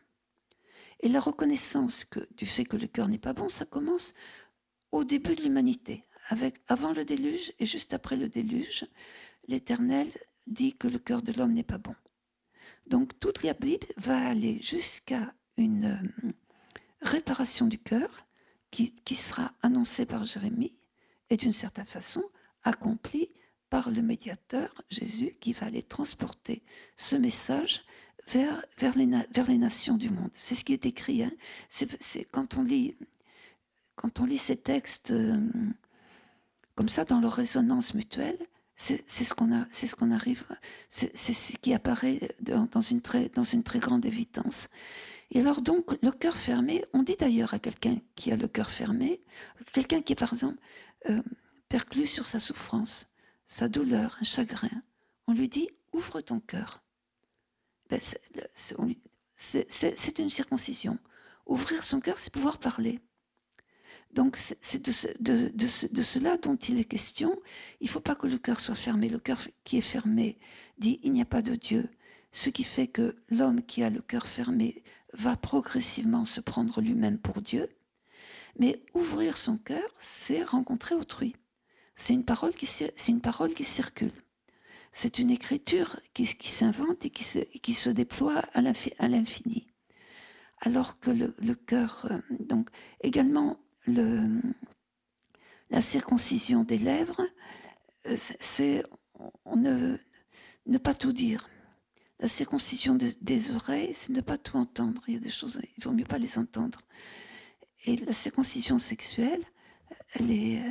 Et 0.99 1.07
la 1.07 1.21
reconnaissance 1.21 2.03
que, 2.03 2.27
du 2.35 2.45
fait 2.45 2.65
que 2.65 2.75
le 2.75 2.87
cœur 2.87 3.07
n'est 3.07 3.17
pas 3.17 3.31
bon, 3.31 3.47
ça 3.47 3.63
commence 3.63 4.13
au 4.91 5.05
début 5.05 5.33
de 5.33 5.43
l'humanité. 5.43 6.03
Avant 6.67 6.91
le 6.91 7.05
déluge 7.05 7.53
et 7.57 7.65
juste 7.65 7.93
après 7.93 8.17
le 8.17 8.27
déluge, 8.27 8.85
l'Éternel 9.47 10.09
dit 10.47 10.73
que 10.73 10.89
le 10.89 10.99
cœur 10.99 11.21
de 11.21 11.31
l'homme 11.31 11.53
n'est 11.53 11.63
pas 11.63 11.77
bon. 11.77 11.95
Donc 12.85 13.17
toute 13.17 13.43
la 13.43 13.53
Bible 13.53 13.87
va 13.95 14.17
aller 14.17 14.61
jusqu'à 14.61 15.33
une 15.55 15.85
euh, 15.85 16.31
réparation 17.01 17.67
du 17.67 17.79
cœur 17.79 18.27
qui, 18.71 19.15
sera 19.15 19.53
annoncée 19.61 20.05
par 20.05 20.25
Jérémie 20.25 20.73
et 21.31 21.37
d'une 21.37 21.53
certaine 21.53 21.87
façon 21.87 22.23
accomplie 22.63 23.29
par 23.71 23.89
le 23.89 24.01
médiateur 24.01 24.69
Jésus 24.89 25.33
qui 25.39 25.53
va 25.53 25.67
aller 25.67 25.81
transporter 25.81 26.61
ce 26.97 27.15
message 27.15 27.83
vers, 28.27 28.63
vers, 28.77 28.95
les, 28.97 29.57
nations 29.57 29.95
du 29.95 30.09
monde. 30.09 30.29
C'est 30.33 30.55
ce 30.55 30.63
qui 30.63 30.73
est 30.73 30.85
écrit. 30.85 31.23
Hein. 31.23 31.31
Quand, 32.31 32.57
on 32.57 32.63
lit, 32.63 32.95
quand 33.95 34.19
on 34.19 34.25
lit 34.25 34.37
ces 34.37 34.57
textes 34.57 35.11
euh, 35.11 35.39
comme 36.75 36.89
ça 36.89 37.05
dans 37.05 37.21
leur 37.21 37.33
résonance 37.33 37.93
mutuelle, 37.93 38.37
c'est, 38.75 39.07
ce 39.07 39.33
qu'on 39.33 39.51
ce 39.71 40.11
arrive, 40.11 40.43
c'est, 40.89 41.15
ce 41.15 41.53
qui 41.57 41.73
apparaît 41.73 42.35
dans, 42.41 42.81
une 42.81 43.01
très, 43.01 43.29
dans 43.29 43.43
une 43.43 43.63
très 43.63 43.79
grande 43.79 44.05
évidence. 44.05 44.67
Et 45.31 45.39
alors 45.39 45.61
donc, 45.61 45.97
le 46.03 46.11
cœur 46.11 46.35
fermé, 46.35 46.83
on 46.93 47.03
dit 47.03 47.15
d'ailleurs 47.17 47.53
à 47.53 47.59
quelqu'un 47.59 47.97
qui 48.15 48.31
a 48.31 48.35
le 48.35 48.47
cœur 48.47 48.69
fermé, 48.69 49.21
quelqu'un 49.71 50.01
qui 50.01 50.13
est 50.13 50.17
par 50.17 50.33
exemple 50.33 50.59
euh, 51.09 51.21
perclus 51.69 52.07
sur 52.07 52.25
sa 52.25 52.37
souffrance, 52.37 53.07
sa 53.47 53.69
douleur, 53.69 54.17
un 54.19 54.25
chagrin. 54.25 54.83
On 55.27 55.33
lui 55.33 55.47
dit 55.47 55.69
ouvre 55.93 56.19
ton 56.19 56.41
cœur. 56.41 56.83
Ben, 57.89 57.99
c'est 59.37 60.19
une 60.19 60.29
circoncision. 60.29 60.99
Ouvrir 61.45 61.83
son 61.83 62.01
cœur, 62.01 62.17
c'est 62.17 62.31
pouvoir 62.31 62.59
parler. 62.59 62.99
Donc 64.13 64.35
c'est 64.37 64.81
de, 64.81 65.49
de, 65.49 66.01
cela 66.01 66.37
dont 66.37 66.57
il 66.57 66.79
est 66.79 66.85
question. 66.85 67.41
Il 67.79 67.85
ne 67.85 67.89
faut 67.89 68.01
pas 68.01 68.15
que 68.15 68.27
le 68.27 68.37
cœur 68.37 68.59
soit 68.59 68.75
fermé. 68.75 69.07
Le 69.07 69.19
cœur 69.19 69.39
qui 69.63 69.77
est 69.77 69.81
fermé 69.81 70.37
dit 70.77 70.99
il 71.03 71.13
n'y 71.13 71.21
a 71.21 71.25
pas 71.25 71.41
de 71.41 71.55
Dieu. 71.55 71.89
Ce 72.31 72.49
qui 72.49 72.63
fait 72.63 72.87
que 72.87 73.15
l'homme 73.29 73.63
qui 73.63 73.83
a 73.83 73.89
le 73.89 74.01
cœur 74.01 74.25
fermé 74.27 74.83
va 75.13 75.35
progressivement 75.35 76.25
se 76.25 76.41
prendre 76.41 76.81
lui-même 76.81 77.17
pour 77.17 77.41
Dieu. 77.41 77.69
Mais 78.59 78.83
ouvrir 78.93 79.37
son 79.37 79.57
cœur, 79.57 79.95
c'est 79.99 80.43
rencontrer 80.43 80.95
autrui. 80.95 81.35
C'est 81.95 82.13
une 82.13 82.23
parole 82.25 82.53
qui, 82.53 82.65
circule. 83.63 84.13
C'est 84.93 85.19
une 85.19 85.31
écriture 85.31 85.99
qui, 86.13 86.25
s'invente 86.25 87.05
et 87.05 87.09
qui 87.09 87.73
se, 87.73 87.89
déploie 87.89 88.39
à 88.53 88.61
l'infini. 88.61 89.67
Alors 90.59 90.99
que 90.99 91.11
le, 91.11 91.55
cœur, 91.55 92.07
euh, 92.11 92.19
donc 92.39 92.69
également 93.01 93.59
le, 93.85 94.41
la 95.69 95.81
circoncision 95.81 96.63
des 96.63 96.77
lèvres, 96.77 97.21
euh, 98.07 98.15
c'est 98.39 98.83
ne 99.55 100.77
pas 100.77 100.93
tout 100.93 101.13
dire. 101.13 101.49
La 102.21 102.27
circoncision 102.27 102.95
des, 102.95 103.51
oreilles, 103.51 103.93
c'est 103.93 104.11
ne 104.11 104.21
pas 104.21 104.37
tout 104.37 104.55
entendre. 104.57 105.01
Il 105.07 105.15
y 105.15 105.17
a 105.17 105.19
des 105.19 105.31
choses, 105.31 105.59
il 105.75 105.83
vaut 105.83 105.91
mieux 105.91 106.05
pas 106.05 106.19
les 106.19 106.37
entendre. 106.37 106.79
Et 107.85 107.97
la 107.97 108.13
circoncision 108.13 108.77
sexuelle, 108.77 109.43
elle 110.13 110.29
est, 110.29 110.61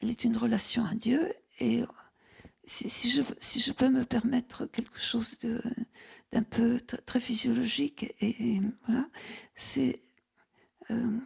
elle 0.00 0.10
est 0.10 0.24
une 0.24 0.38
relation 0.38 0.86
à 0.86 0.94
Dieu. 0.94 1.32
Et 1.58 1.84
si, 2.64 3.10
je, 3.10 3.22
si 3.40 3.60
je 3.60 3.72
peux 3.72 3.90
me 3.90 4.04
permettre 4.04 4.64
quelque 4.64 4.98
chose 4.98 5.38
d'un 6.32 6.42
peu 6.44 6.80
très 6.80 7.20
physiologique, 7.20 8.14
et, 8.20 8.60
voilà, 8.86 9.06
c'est, 9.54 10.02
euh, 10.90 11.18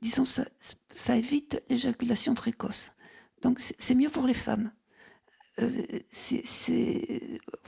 disons, 0.00 0.24
ça, 0.24 0.46
ça 0.88 1.14
évite 1.14 1.62
l'éjaculation 1.68 2.32
précoce. 2.32 2.92
Donc 3.42 3.60
c'est 3.60 3.94
mieux 3.94 4.10
pour 4.10 4.26
les 4.26 4.34
femmes. 4.34 4.72
Euh, 5.60 5.70
c'est, 6.12 6.42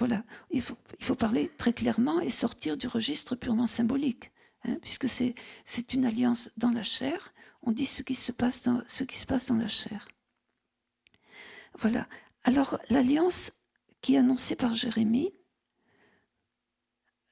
voilà, 0.01 0.25
il 0.51 0.63
faut, 0.63 1.15
parler 1.15 1.51
très 1.59 1.75
clairement 1.75 2.21
et 2.21 2.31
sortir 2.31 2.79
du 2.79 2.87
registre 2.87 3.37
purement 3.37 3.67
symbolique. 3.67 4.33
Hein, 4.65 4.79
puisque 4.81 5.11
c'est, 5.11 5.35
une 5.93 6.07
alliance 6.07 6.51
dans 6.57 6.71
la 6.71 6.83
chair. 6.83 7.35
On 7.63 7.71
dit 7.71 7.85
ce 7.85 8.03
qui 8.03 8.15
se 8.15 8.33
passe 8.33 8.63
dans, 8.65 8.83
ce 8.87 9.05
qui 9.05 9.19
se 9.19 9.27
passe 9.27 9.49
dans 9.49 9.57
la 9.57 9.69
chair. 9.69 10.09
Voilà. 11.79 12.09
Alors, 12.45 12.79
l'alliance 12.89 13.53
qui 14.01 14.15
est 14.15 14.19
annoncée 14.19 14.57
par 14.57 14.75
Jérémie, 14.75 15.35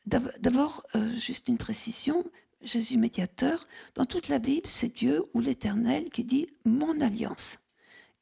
d'abord, 0.04 0.86
euh, 0.94 1.16
juste 1.16 1.48
une 1.48 1.56
précision, 1.56 2.30
Jésus 2.60 2.98
médiateur, 2.98 3.66
dans 3.94 4.04
toute 4.04 4.28
la 4.28 4.38
Bible, 4.38 4.68
c'est 4.68 4.94
Dieu 4.94 5.24
ou 5.32 5.40
l'Éternel 5.40 6.10
qui 6.10 6.22
dit 6.22 6.48
mon 6.66 7.00
alliance. 7.00 7.60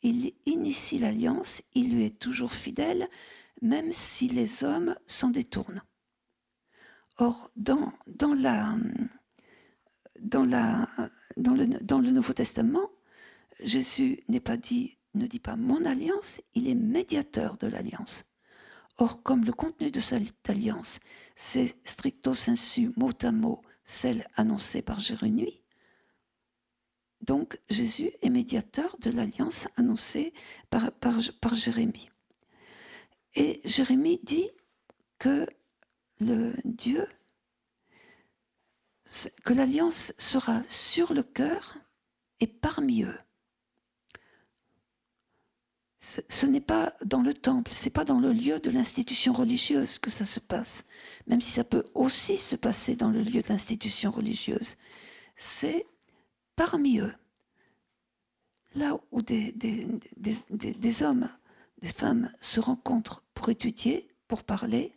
Il 0.02 0.34
initie 0.46 1.00
l'alliance, 1.00 1.62
il 1.74 1.96
lui 1.96 2.04
est 2.04 2.18
toujours 2.20 2.52
fidèle, 2.52 3.08
même 3.62 3.92
si 3.92 4.28
les 4.28 4.64
hommes 4.64 4.96
s'en 5.06 5.30
détournent. 5.30 5.82
Or, 7.18 7.50
dans, 7.56 7.92
dans, 8.06 8.34
le, 11.44 12.10
Nouveau 12.10 12.32
Testament, 12.32 12.90
Jésus 13.60 14.22
ne 14.28 15.26
dit 15.26 15.40
pas 15.40 15.56
mon 15.56 15.84
alliance, 15.84 16.40
il 16.54 16.68
est 16.68 16.74
médiateur 16.74 17.56
de 17.56 17.66
l'alliance. 17.66 18.24
Or, 18.98 19.22
comme 19.22 19.44
le 19.44 19.52
contenu 19.52 19.90
de 19.90 20.00
cette 20.00 20.48
alliance, 20.48 21.00
c'est 21.36 21.76
stricto 21.84 22.34
sensu, 22.34 22.92
mot 22.96 23.10
à 23.22 23.32
mot, 23.32 23.62
celle 23.84 24.26
annoncée 24.36 24.82
par 24.82 25.00
Jérémie, 25.00 25.62
donc 27.22 27.58
Jésus 27.68 28.12
est 28.22 28.30
médiateur 28.30 28.96
de 29.00 29.10
l'alliance 29.10 29.68
annoncée 29.76 30.32
par, 30.70 30.92
par 30.92 31.54
Jérémie. 31.54 32.10
Et 33.36 33.60
Jérémie 33.64 34.18
dit 34.22 34.50
que 35.18 35.46
le 36.20 36.54
Dieu, 36.64 37.06
que 39.44 39.52
l'alliance 39.52 40.14
sera 40.18 40.62
sur 40.64 41.12
le 41.12 41.22
cœur 41.22 41.76
et 42.40 42.46
parmi 42.46 43.02
eux. 43.02 43.18
Ce, 46.00 46.46
n'est 46.46 46.60
pas 46.60 46.94
dans 47.04 47.20
le 47.20 47.34
temple, 47.34 47.72
c'est 47.74 47.90
pas 47.90 48.04
dans 48.04 48.20
le 48.20 48.32
lieu 48.32 48.60
de 48.60 48.70
l'institution 48.70 49.32
religieuse 49.32 49.98
que 49.98 50.08
ça 50.08 50.24
se 50.24 50.38
passe, 50.38 50.84
même 51.26 51.40
si 51.40 51.50
ça 51.50 51.64
peut 51.64 51.84
aussi 51.94 52.38
se 52.38 52.54
passer 52.54 52.94
dans 52.94 53.10
le 53.10 53.22
lieu 53.22 53.42
de 53.42 53.48
l'institution 53.48 54.12
religieuse. 54.12 54.76
C'est 55.36 55.84
parmi 56.54 57.00
eux, 57.00 57.12
là 58.76 59.00
où 59.10 59.20
des, 59.20 59.50
des, 59.52 59.88
des, 60.48 61.02
hommes, 61.02 61.28
des 61.82 61.88
femmes 61.88 62.32
se 62.40 62.60
rencontrent 62.60 63.25
pour 63.36 63.50
étudier, 63.50 64.08
pour 64.26 64.42
parler, 64.42 64.92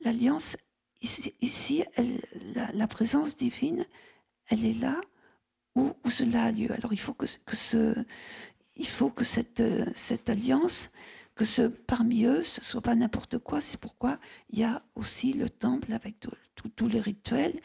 l'alliance, 0.00 0.56
ici, 1.02 1.84
la, 2.54 2.88
présence 2.88 3.36
divine, 3.36 3.86
elle 4.48 4.64
est 4.64 4.74
là 4.74 5.00
où, 5.76 5.92
cela 6.08 6.44
a 6.44 6.50
lieu. 6.50 6.72
Alors 6.72 6.92
il 6.92 6.98
faut 6.98 7.12
que, 7.12 7.26
ce, 7.26 7.94
il 8.74 8.86
faut 8.86 9.10
que 9.10 9.24
cette, 9.24 9.62
cette 9.94 10.28
alliance, 10.30 10.90
que 11.36 11.44
ce 11.44 11.62
parmi 11.62 12.24
eux, 12.24 12.42
ce 12.42 12.64
soit 12.64 12.80
pas 12.80 12.96
n'importe 12.96 13.38
quoi. 13.38 13.60
C'est 13.60 13.78
pourquoi 13.78 14.18
il 14.48 14.58
y 14.58 14.64
a 14.64 14.82
aussi 14.94 15.34
le 15.34 15.48
temple 15.48 15.92
avec 15.92 16.16
tous 16.76 16.88
les 16.88 17.00
rituels 17.00 17.60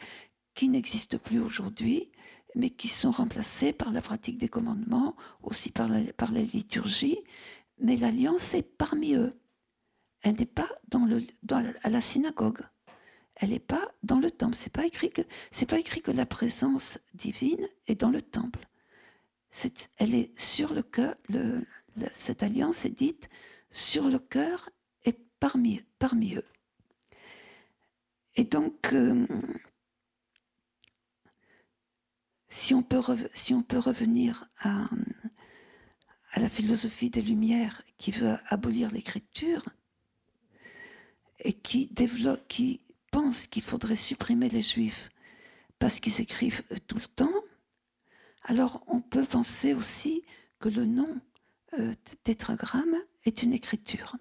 qui 0.54 0.68
n'existent 0.68 1.18
plus 1.18 1.40
aujourd'hui, 1.40 2.10
mais 2.54 2.68
qui 2.68 2.88
sont 2.88 3.10
remplacés 3.10 3.72
par 3.72 3.92
la 3.92 4.02
pratique 4.02 4.36
des 4.38 4.48
commandements, 4.48 5.16
aussi 5.42 5.70
par 5.70 5.90
par 6.18 6.32
la 6.32 6.42
liturgie. 6.42 7.18
Mais 7.78 7.96
l'alliance 7.96 8.52
est 8.54 8.76
parmi 8.76 9.14
eux. 9.14 9.34
Elle 10.26 10.34
n'est 10.34 10.44
pas 10.44 10.68
à 11.84 11.88
la 11.88 12.00
synagogue. 12.00 12.62
elle 13.36 13.50
n'est 13.50 13.60
pas 13.60 13.92
dans 14.02 14.18
le 14.18 14.28
temple. 14.28 14.56
C'est 14.56 14.72
pas 14.72 14.84
écrit 14.84 15.10
que 15.10 15.22
pas 15.68 15.78
écrit 15.78 16.02
que 16.02 16.10
la 16.10 16.26
présence 16.26 16.98
divine 17.14 17.68
est 17.86 18.00
dans 18.00 18.10
le 18.10 18.20
temple. 18.20 18.66
elle 19.98 20.16
est 20.16 20.36
sur 20.36 20.74
le 20.74 20.82
cœur. 20.82 21.14
cette 22.10 22.42
alliance 22.42 22.84
est 22.84 22.98
dite 22.98 23.28
sur 23.70 24.08
le 24.08 24.18
cœur 24.18 24.68
et 25.04 25.12
parmi, 25.38 25.80
eux. 26.34 26.44
Et 28.34 28.42
donc, 28.42 28.94
euh, 28.94 29.28
si, 32.48 32.74
on 32.74 32.82
peut 32.82 32.98
revenir 33.78 34.48
à 34.58 34.88
la 36.36 36.48
philosophie 36.48 37.10
des 37.10 37.22
Lumières 37.22 37.82
qui 37.96 38.10
veut 38.10 38.36
abolir 38.48 38.90
l'écriture 38.90 39.64
et 41.40 41.52
qui 41.52 41.90
qui 42.48 42.80
pense 43.10 43.46
qu'il 43.46 43.62
faudrait 43.62 43.96
supprimer 43.96 44.48
les 44.48 44.62
Juifs 44.62 45.10
parce 45.78 46.00
qu'ils 46.00 46.20
écrivent 46.20 46.62
tout 46.86 46.96
le 46.96 47.06
temps, 47.06 47.42
alors 48.42 48.82
on 48.86 49.00
peut 49.00 49.24
penser 49.24 49.74
aussi 49.74 50.22
que 50.60 50.68
le 50.68 50.86
nom 50.86 51.20
euh, 51.78 51.92
tétragramme 52.24 52.96
est 53.24 53.42
une 53.42 53.52
écriture. 53.52 54.16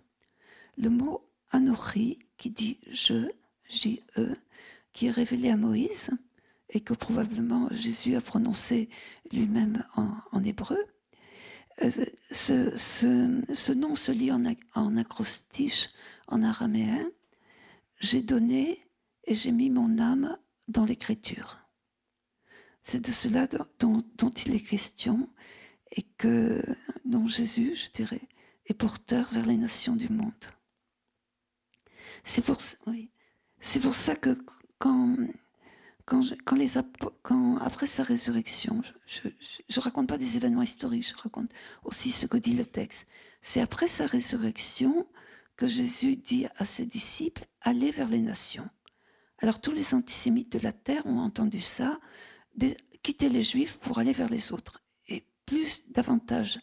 Le 0.78 0.90
mot 0.90 1.26
anori 1.52 2.20
qui 2.38 2.50
dit 2.50 2.80
je, 2.92 3.30
J-E, 3.70 4.36
qui 4.94 5.08
est 5.08 5.12
révélé 5.12 5.50
à 5.50 5.58
Moïse 5.58 6.10
et 6.70 6.82
que 6.82 6.94
probablement 6.94 7.70
Jésus 7.72 8.16
a 8.16 8.22
prononcé 8.22 8.90
lui-même 9.32 9.86
en, 9.96 10.44
hébreu, 10.44 10.80
euh, 11.82 11.90
ce, 12.32 13.72
nom 13.74 13.96
se 13.96 14.12
lit 14.12 14.32
en, 14.32 14.44
en 14.74 14.98
acrostiche, 14.98 15.90
en 16.28 16.44
araméen. 16.44 17.10
J'ai 18.00 18.22
donné 18.22 18.86
et 19.26 19.36
j'ai 19.36 19.52
mis 19.52 19.70
mon 19.70 19.98
âme 20.00 20.38
dans 20.68 20.86
l'écriture. 20.86 21.60
C'est 22.84 23.02
de 23.02 23.12
cela 23.12 23.48
dont, 23.80 24.04
il 24.46 24.56
est 24.56 24.62
question 24.62 25.28
et 25.92 26.04
que 26.18 26.62
dont 27.04 27.28
Jésus, 27.28 27.76
je 27.76 27.90
dirais, 27.92 28.22
est 28.68 28.74
porteur 28.74 29.28
vers 29.32 29.46
les 29.46 29.58
nations 29.58 29.96
du 29.96 30.10
monde. 30.10 30.34
C'est 32.24 32.44
pour 32.44 32.62
ça 33.96 34.16
que 34.16 34.38
quand, 34.78 35.18
quand, 36.06 37.58
après 37.58 37.88
sa 37.88 38.04
résurrection, 38.04 38.82
je 39.08 39.28
ne 39.28 39.82
raconte 39.82 40.08
pas 40.08 40.18
des 40.18 40.38
événements 40.38 40.62
historiques, 40.62 41.08
je 41.10 41.22
raconte 41.22 41.52
aussi 41.84 42.12
ce 42.12 42.28
que 42.28 42.38
dit 42.38 42.54
le 42.54 42.66
texte. 42.66 43.08
C'est 43.42 43.62
après 43.62 43.88
sa 43.88 44.06
résurrection 44.06 45.08
que 45.58 45.68
Jésus 45.68 46.16
dit 46.16 46.48
à 46.58 46.66
ses 46.66 46.86
disciples, 46.86 47.46
allez 47.62 47.92
vers 47.92 48.08
les 48.08 48.22
nations. 48.22 48.70
Alors 49.40 49.60
tous 49.60 49.72
les 49.72 49.94
antisémites 49.94 50.52
de 50.52 50.60
la 50.60 50.74
terre 50.74 51.06
ont 51.06 51.20
entendu 51.20 51.60
ça, 51.60 52.00
quitter 53.02 53.30
les 53.30 53.44
juifs 53.44 53.78
pour 53.78 54.00
aller 54.00 54.14
vers 54.14 54.30
les 54.30 54.52
autres. 54.52 54.82
Et 55.08 55.26
plus 55.46 55.92
davantage 55.92 56.60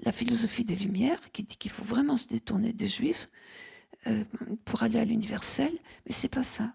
la 0.00 0.12
philosophie 0.12 0.64
des 0.64 0.76
Lumières, 0.76 1.30
qui 1.32 1.44
dit 1.44 1.56
qu'il 1.56 1.70
faut 1.70 1.84
vraiment 1.84 2.16
se 2.16 2.28
détourner 2.28 2.72
des 2.72 2.88
juifs 2.88 3.28
euh, 4.06 4.24
pour 4.64 4.82
aller 4.82 4.98
à 4.98 5.04
l'universel, 5.04 5.72
mais 6.04 6.12
c'est 6.12 6.28
pas 6.28 6.42
ça. 6.42 6.74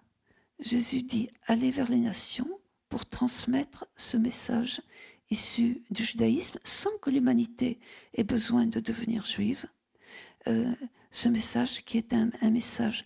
Jésus 0.60 1.04
dit 1.04 1.30
allez 1.48 1.72
vers 1.72 1.90
les 1.90 1.98
nations 1.98 2.60
pour 2.90 3.06
transmettre 3.06 3.86
ce 3.96 4.18
message 4.18 4.82
issu 5.30 5.84
du 5.90 6.04
judaïsme 6.04 6.60
sans 6.64 6.96
que 6.98 7.10
l'humanité 7.10 7.80
ait 8.14 8.24
besoin 8.24 8.66
de 8.66 8.80
devenir 8.80 9.26
juive. 9.26 9.66
Euh, 10.48 10.74
ce 11.12 11.30
message 11.30 11.86
qui 11.86 11.98
est 11.98 12.14
un, 12.14 12.32
message 12.50 13.06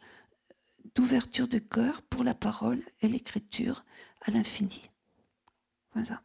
d'ouverture 0.96 1.48
de 1.48 1.60
cœur 1.60 2.02
pour 2.04 2.24
la 2.24 2.34
parole 2.34 2.84
et 3.02 3.08
l'écriture 3.08 3.84
à 4.22 4.32
l'infini. 4.32 4.82
Voilà. 5.94 6.22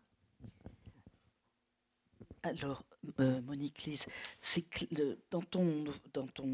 Alors, 2.42 2.84
euh, 3.20 3.40
Monique 3.42 3.84
Lise, 3.84 4.06
dans, 5.30 5.42
ton, 5.42 5.84
dans 6.12 6.26
ton 6.26 6.48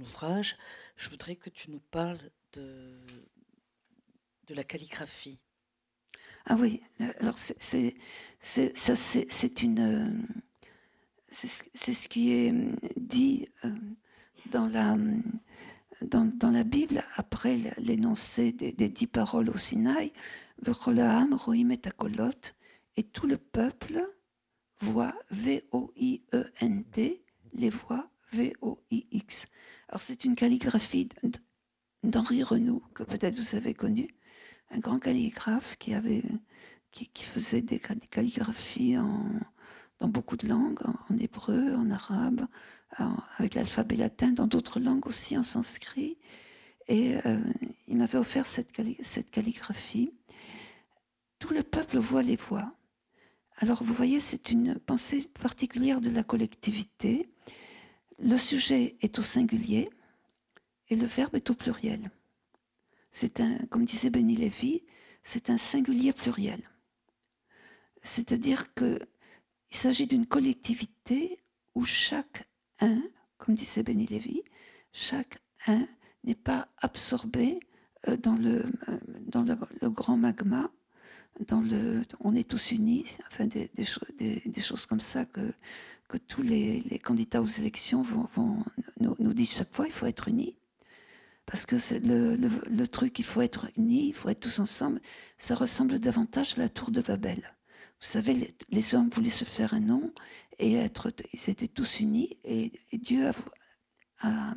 ouvrage, 0.00 0.56
je 0.96 1.08
voudrais 1.08 1.36
que 1.36 1.50
tu 1.50 1.70
nous 1.70 1.80
parles 1.90 2.30
de, 2.54 2.98
de 4.48 4.54
la 4.54 4.64
calligraphie. 4.64 5.38
Ah 6.46 6.56
oui, 6.58 6.80
alors 7.20 7.38
c'est 7.38 7.94
une, 9.62 10.26
c'est 11.30 11.94
ce 11.94 12.08
qui 12.08 12.32
est 12.32 12.54
dit 12.96 13.48
euh, 13.64 13.70
dans 14.50 14.66
la, 14.66 14.96
dans, 16.02 16.50
la 16.50 16.64
Bible, 16.64 17.04
après 17.16 17.74
l'énoncé 17.78 18.52
des, 18.52 18.88
dix 18.88 19.06
paroles 19.06 19.50
au 19.50 19.56
Sinaï, 19.56 20.12
et 20.66 20.72
et 22.96 23.02
tout 23.04 23.26
le 23.26 23.36
peuple 23.36 24.10
voit 24.80 25.14
V-O-I-E-N-T, 25.30 27.22
les 27.52 27.70
voix 27.70 28.10
V-O-I-X. 28.32 29.46
Alors 29.88 30.00
c'est 30.00 30.24
une 30.24 30.34
calligraphie 30.34 31.08
d'Henri 32.02 32.42
Renou, 32.42 32.82
que 32.94 33.02
peut-être 33.02 33.36
vous 33.36 33.54
avez 33.54 33.74
connu, 33.74 34.08
un 34.70 34.78
grand 34.78 34.98
calligraphe 34.98 35.76
qui, 35.78 35.94
avait, 35.94 36.22
qui, 36.92 37.22
faisait 37.22 37.62
des, 37.62 37.80
calligraphies 38.10 38.98
en, 38.98 39.24
dans 39.98 40.08
beaucoup 40.08 40.36
de 40.36 40.48
langues, 40.48 40.80
en, 40.84 41.16
hébreu, 41.18 41.74
en 41.74 41.90
arabe, 41.90 42.46
avec 43.38 43.54
l'alphabet 43.54 43.96
latin, 43.96 44.32
dans 44.32 44.46
d'autres 44.46 44.80
langues 44.80 45.06
aussi, 45.06 45.36
en 45.36 45.42
sanskrit. 45.42 46.16
Et 46.88 47.16
euh, 47.26 47.38
il 47.86 47.96
m'avait 47.96 48.18
offert 48.18 48.46
cette, 48.46 48.70
cette 49.02 49.30
calligraphie. 49.30 50.12
Tout 51.38 51.52
le 51.52 51.62
peuple 51.62 51.98
voit 51.98 52.22
les 52.22 52.36
voix. 52.36 52.72
Alors 53.58 53.82
vous 53.82 53.94
voyez, 53.94 54.20
c'est 54.20 54.50
une 54.50 54.76
pensée 54.76 55.28
particulière 55.40 56.00
de 56.00 56.10
la 56.10 56.22
collectivité. 56.22 57.28
Le 58.18 58.36
sujet 58.36 58.96
est 59.00 59.18
au 59.18 59.22
singulier 59.22 59.90
et 60.88 60.96
le 60.96 61.06
verbe 61.06 61.34
est 61.34 61.50
au 61.50 61.54
pluriel. 61.54 62.10
C'est 63.10 63.40
un, 63.40 63.58
comme 63.70 63.84
disait 63.84 64.10
Benny 64.10 64.36
Lévy, 64.36 64.82
c'est 65.24 65.50
un 65.50 65.58
singulier 65.58 66.12
pluriel. 66.12 66.62
C'est-à-dire 68.02 68.72
qu'il 68.74 68.98
s'agit 69.70 70.06
d'une 70.06 70.26
collectivité 70.26 71.40
où 71.74 71.84
chaque 71.84 72.48
un, 72.80 73.02
comme 73.38 73.54
disait 73.54 73.82
Benny 73.82 74.06
Lévy, 74.06 74.42
chaque 74.92 75.38
un 75.66 75.86
n'est 76.24 76.34
pas 76.34 76.68
absorbé 76.78 77.60
euh, 78.08 78.16
dans 78.16 78.36
le, 78.36 78.64
euh, 78.88 78.98
dans 79.26 79.42
le, 79.42 79.56
grand 79.90 80.16
magma, 80.16 80.70
on 82.20 82.34
est 82.34 82.48
tous 82.48 82.72
unis, 82.72 83.06
enfin 83.28 83.46
des, 83.46 83.70
des, 83.76 84.60
choses 84.60 84.86
comme 84.86 85.00
ça 85.00 85.24
que, 85.24 85.52
que 86.08 86.16
tous 86.16 86.42
les, 86.42 87.00
candidats 87.02 87.40
aux 87.40 87.44
élections 87.44 88.02
vont, 88.02 88.64
nous, 89.00 89.14
nous, 89.18 89.32
disent 89.32 89.52
chaque 89.52 89.72
fois, 89.72 89.86
il 89.86 89.92
faut 89.92 90.06
être 90.06 90.28
unis. 90.28 90.56
Parce 91.48 91.64
que 91.64 91.76
le, 91.76 92.86
truc, 92.86 93.18
il 93.18 93.24
faut 93.24 93.40
être 93.40 93.70
unis, 93.78 94.08
il 94.08 94.12
faut 94.12 94.28
être 94.28 94.40
tous 94.40 94.58
ensemble, 94.58 95.00
ça 95.38 95.54
ressemble 95.54 95.98
davantage 95.98 96.58
à 96.58 96.60
la 96.60 96.68
tour 96.68 96.90
de 96.90 97.00
Babel. 97.00 97.38
Vous 97.38 98.06
savez, 98.06 98.54
les, 98.68 98.94
hommes 98.94 99.08
voulaient 99.08 99.30
se 99.30 99.46
faire 99.46 99.72
un 99.72 99.80
nom 99.80 100.12
et 100.58 100.74
être, 100.74 101.10
ils 101.32 101.48
étaient 101.48 101.66
tous 101.66 102.00
unis 102.00 102.36
et, 102.44 102.72
Dieu 102.92 103.30
a, 104.20 104.54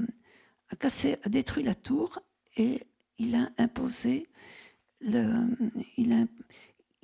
cassé, 0.80 1.18
a 1.24 1.30
détruit 1.30 1.64
la 1.64 1.76
tour 1.76 2.20
et 2.58 2.86
il 3.18 3.36
a 3.36 3.50
imposé, 3.58 4.28
il, 5.00 6.28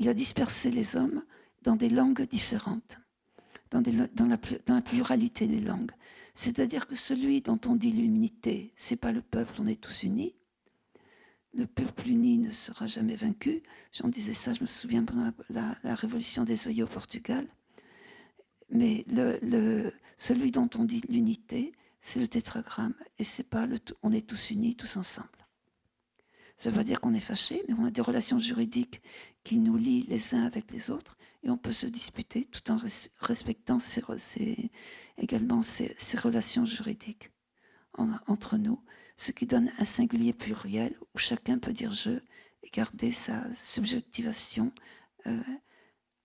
a, 0.04 0.14
dispersé 0.14 0.70
les 0.70 0.98
hommes 0.98 1.24
dans 1.64 1.78
des 1.78 1.90
langues 1.90 2.28
différentes, 2.28 3.00
dans 3.72 4.28
la 4.28 4.82
pluralité 4.82 5.48
des 5.48 5.62
langues. 5.62 5.92
C'est-à-dire 6.38 6.86
que 6.86 6.96
celui 6.96 7.42
dont 7.42 7.60
on 7.66 7.76
dit 7.76 7.90
l'unité, 7.92 8.72
c'est 8.78 8.96
pas 8.96 9.12
le 9.12 9.24
peuple, 9.24 9.56
on 9.58 9.66
est 9.66 9.82
tous 9.82 10.04
unis. 10.04 10.36
Le 11.56 11.66
peuple 11.66 12.08
uni 12.08 12.38
ne 12.38 12.52
sera 12.52 12.86
jamais 12.86 13.16
vaincu. 13.16 13.64
J'en 13.92 14.08
disais 14.08 14.36
ça, 14.36 14.54
je 14.54 14.62
me 14.62 14.68
souviens 14.68 15.04
pendant 15.04 15.34
la, 15.50 15.96
révolution 15.96 16.44
des 16.44 16.68
œillets 16.68 16.84
au 16.84 16.88
Portugal. 16.88 17.48
Mais 18.70 19.04
celui 20.20 20.52
dont 20.52 20.70
on 20.78 20.84
dit 20.84 21.02
l'unité, 21.10 21.74
c'est 22.02 22.20
le 22.20 22.28
tétragramme. 22.28 22.94
Et 23.18 23.24
c'est 23.24 23.50
pas 23.50 23.66
le 23.66 23.80
on 24.04 24.12
est 24.12 24.28
tous 24.28 24.52
unis, 24.52 24.76
tous 24.76 24.96
ensemble. 24.96 25.47
Ça 26.58 26.72
veut 26.72 26.84
dire 26.84 27.00
qu'on 27.00 27.14
est 27.14 27.20
fâché, 27.20 27.64
mais 27.68 27.76
on 27.76 27.86
a 27.86 27.92
des 27.92 28.02
relations 28.02 28.40
juridiques 28.40 29.02
qui 29.44 29.60
nous 29.60 29.78
lient 29.78 30.06
les 30.08 30.34
uns 30.34 30.44
avec 30.44 30.72
les 30.72 30.90
autres 30.90 31.18
et 31.44 31.50
on 31.50 31.58
peut 31.58 31.72
se 31.72 31.86
disputer 31.86 32.46
tout 32.46 32.72
en 32.72 32.80
respectant 33.22 33.78
également 35.18 35.62
ces, 35.62 35.96
relations 36.18 36.66
juridiques 36.66 37.32
entre 38.28 38.58
nous, 38.58 38.84
ce 39.18 39.32
qui 39.32 39.46
donne 39.46 39.72
un 39.78 39.86
singulier 39.86 40.34
pluriel 40.34 40.98
où 41.14 41.18
chacun 41.18 41.60
peut 41.60 41.74
dire 41.74 41.94
je 41.94 42.20
et 42.64 42.70
garder 42.72 43.12
sa 43.12 43.54
subjectivation 43.56 44.74
euh, 45.28 45.42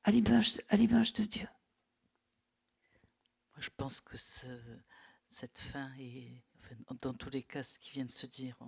à 0.04 0.10
l'image 0.10 1.12
de 1.12 1.24
Dieu. 1.24 1.48
Moi, 3.52 3.60
je 3.60 3.70
pense 3.76 4.00
que 4.00 4.16
cette 4.16 5.58
fin 5.58 5.92
est, 5.98 6.42
dans 7.02 7.14
tous 7.14 7.30
les 7.30 7.42
cas, 7.42 7.62
ce 7.62 7.78
qui 7.78 7.92
vient 7.92 8.06
de 8.06 8.10
se 8.10 8.26
dire, 8.26 8.58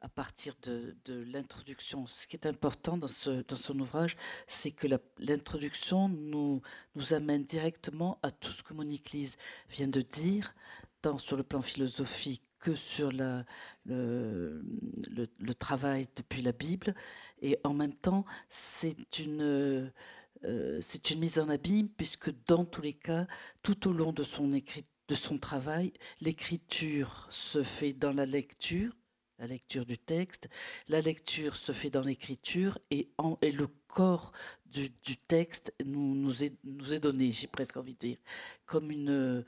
à 0.00 0.08
partir 0.08 0.54
de, 0.62 0.96
l'introduction. 1.06 2.06
Ce 2.06 2.26
qui 2.26 2.36
est 2.36 2.46
important 2.46 2.96
dans, 2.96 3.08
son 3.08 3.78
ouvrage, 3.78 4.16
c'est 4.46 4.72
que 4.72 4.86
l'introduction 5.18 6.08
nous, 6.08 6.62
amène 7.10 7.44
directement 7.44 8.18
à 8.22 8.30
tout 8.30 8.50
ce 8.50 8.62
que 8.62 8.74
Monique 8.74 9.12
Lise 9.12 9.36
vient 9.70 9.88
de 9.88 10.00
dire, 10.00 10.54
tant 11.00 11.18
sur 11.18 11.36
le 11.36 11.42
plan 11.42 11.62
philosophique 11.62 12.42
que 12.58 12.74
sur 12.74 13.10
le, 13.12 13.44
travail 15.58 16.06
depuis 16.16 16.42
la 16.42 16.52
Bible. 16.52 16.94
Et 17.40 17.58
en 17.64 17.74
même 17.74 17.94
temps, 17.94 18.24
c'est 18.48 19.18
une, 19.18 19.90
euh, 20.44 20.78
c'est 20.80 21.10
une 21.10 21.20
mise 21.20 21.38
en 21.38 21.48
abîme, 21.48 21.88
puisque 21.88 22.32
dans 22.46 22.64
tous 22.64 22.82
les 22.82 22.94
cas, 22.94 23.26
tout 23.62 23.88
au 23.88 23.92
long 23.92 24.12
de 24.12 24.22
son, 24.22 24.52
écrit, 24.52 24.84
de 25.08 25.14
son 25.14 25.38
travail, 25.38 25.92
l'écriture 26.20 27.26
se 27.30 27.62
fait 27.62 27.92
dans 27.92 28.12
la 28.12 28.26
lecture, 28.26 28.92
la 29.38 29.46
lecture 29.46 29.84
du 29.84 29.98
texte, 29.98 30.48
la 30.88 31.00
lecture 31.00 31.56
se 31.56 31.72
fait 31.72 31.90
dans 31.90 32.02
l'écriture 32.02 32.78
et, 32.90 33.10
le 33.42 33.66
corps 33.88 34.32
du, 34.66 34.90
texte 35.16 35.74
nous, 35.84 36.14
nous, 36.14 36.44
est, 36.44 37.00
donné, 37.00 37.32
j'ai 37.32 37.48
presque 37.48 37.76
envie 37.76 37.94
de 37.94 37.98
dire, 37.98 38.18
comme 38.66 38.90
une... 38.90 39.44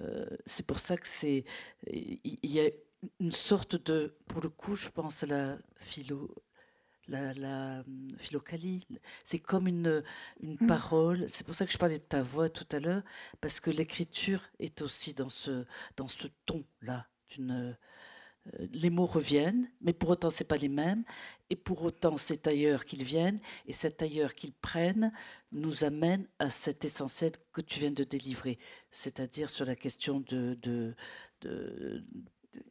Euh, 0.00 0.26
c'est 0.46 0.66
pour 0.66 0.78
ça 0.78 0.96
que 0.96 1.08
c'est... 1.08 1.44
Il 1.90 2.38
y 2.42 2.60
a 2.60 2.68
une 3.20 3.32
sorte 3.32 3.76
de... 3.90 4.14
Pour 4.26 4.42
le 4.42 4.50
coup, 4.50 4.76
je 4.76 4.88
pense 4.88 5.22
à 5.22 5.26
la 5.26 5.58
philo... 5.76 6.34
La, 7.08 7.32
la 7.32 7.84
philocalie, 8.18 8.86
c'est 9.24 9.38
comme 9.38 9.66
une, 9.66 10.04
une 10.42 10.58
mmh. 10.60 10.66
parole. 10.66 11.24
C'est 11.26 11.44
pour 11.44 11.54
ça 11.54 11.64
que 11.64 11.72
je 11.72 11.78
parlais 11.78 11.98
de 11.98 12.02
ta 12.02 12.22
voix 12.22 12.50
tout 12.50 12.66
à 12.70 12.80
l'heure, 12.80 13.02
parce 13.40 13.60
que 13.60 13.70
l'écriture 13.70 14.42
est 14.58 14.82
aussi 14.82 15.14
dans 15.14 15.30
ce, 15.30 15.64
dans 15.96 16.08
ce 16.08 16.28
ton-là, 16.44 17.06
euh, 17.40 17.72
les 18.72 18.90
mots 18.90 19.06
reviennent, 19.06 19.70
mais 19.80 19.92
pour 19.92 20.10
autant 20.10 20.30
c'est 20.30 20.44
pas 20.44 20.56
les 20.56 20.68
mêmes, 20.68 21.04
et 21.50 21.56
pour 21.56 21.82
autant 21.82 22.16
c'est 22.16 22.46
ailleurs 22.46 22.84
qu'ils 22.84 23.04
viennent, 23.04 23.40
et 23.66 23.72
cet 23.72 24.00
ailleurs 24.02 24.34
qu'ils 24.34 24.52
prennent 24.52 25.12
nous 25.52 25.84
amène 25.84 26.26
à 26.38 26.50
cet 26.50 26.84
essentiel 26.84 27.32
que 27.52 27.60
tu 27.60 27.80
viens 27.80 27.90
de 27.90 28.04
délivrer, 28.04 28.58
c'est-à-dire 28.90 29.50
sur 29.50 29.66
la 29.66 29.76
question 29.76 30.20
de, 30.20 30.56
de, 30.62 30.94
de, 31.42 32.04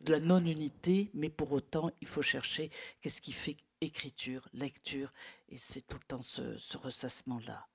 la 0.08 0.20
non-unité, 0.20 1.12
mais 1.14 1.30
pour 1.30 1.52
autant 1.52 1.92
il 2.02 2.08
faut 2.08 2.22
chercher 2.22 2.72
qu'est-ce 3.02 3.22
qui 3.22 3.34
fait 3.34 3.58
écriture, 3.82 4.48
lecture, 4.54 5.12
et 5.50 5.58
c'est 5.58 5.82
tout 5.82 5.98
le 5.98 6.06
temps 6.08 6.22
ce, 6.22 6.78
ressassement-là. 6.78 7.68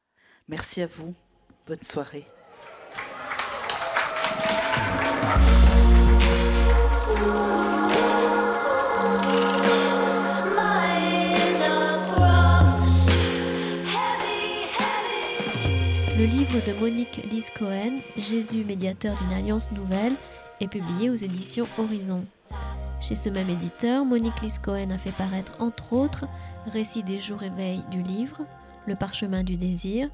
Merci 0.49 0.83
à 0.83 0.87
vous, 0.87 1.15
bonne 1.67 1.83
soirée. 1.83 2.27
Le 16.19 16.25
livre 16.27 16.61
de 16.67 16.73
Monique 16.79 17.17
Lise 17.31 17.51
Cohen, 17.59 18.01
Jésus, 18.17 18.65
médiateur 18.65 19.17
d'une 19.17 19.33
alliance 19.33 19.73
nouvelle, 19.73 20.15
est 20.61 20.69
publié 20.69 21.11
aux 21.11 21.17
éditions 21.17 21.67
Horizon. 21.79 22.25
Chez 23.03 23.17
ce 23.17 23.29
même 23.29 23.51
éditeur, 23.51 24.05
Monique 24.05 24.41
Lise 24.43 24.61
Cohen 24.61 24.91
a 24.91 24.97
fait 24.97 25.11
paraître 25.11 25.61
entre 25.61 25.93
autres 25.93 26.27
Récit 26.67 27.03
des 27.03 27.19
jours 27.19 27.43
éveil 27.43 27.83
du 27.91 28.01
livre, 28.01 28.47
Le 28.87 28.95
parchemin 28.95 29.43
du 29.43 29.57
désir, 29.57 30.09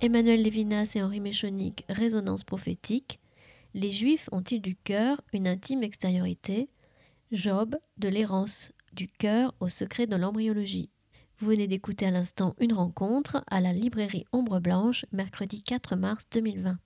Emmanuel 0.00 0.42
Lévinas 0.42 0.94
et 0.96 1.02
Henri 1.02 1.20
Méchonic, 1.20 1.84
Résonance 1.88 2.42
prophétique, 2.42 3.20
Les 3.74 3.92
Juifs 3.92 4.28
ont-ils 4.32 4.60
du 4.60 4.74
cœur 4.74 5.20
une 5.32 5.46
intime 5.46 5.84
extériorité 5.84 6.68
Job, 7.30 7.76
de 7.98 8.08
l'errance 8.08 8.72
du 8.92 9.06
cœur 9.06 9.54
au 9.60 9.68
secret 9.68 10.08
de 10.08 10.16
l'embryologie. 10.16 10.90
Vous 11.38 11.46
venez 11.46 11.68
d'écouter 11.68 12.06
à 12.06 12.10
l'instant 12.10 12.56
une 12.58 12.72
rencontre 12.72 13.44
à 13.46 13.60
la 13.60 13.72
librairie 13.72 14.24
Ombre 14.32 14.58
Blanche, 14.58 15.06
mercredi 15.12 15.62
4 15.62 15.94
mars 15.94 16.24
2020. 16.32 16.76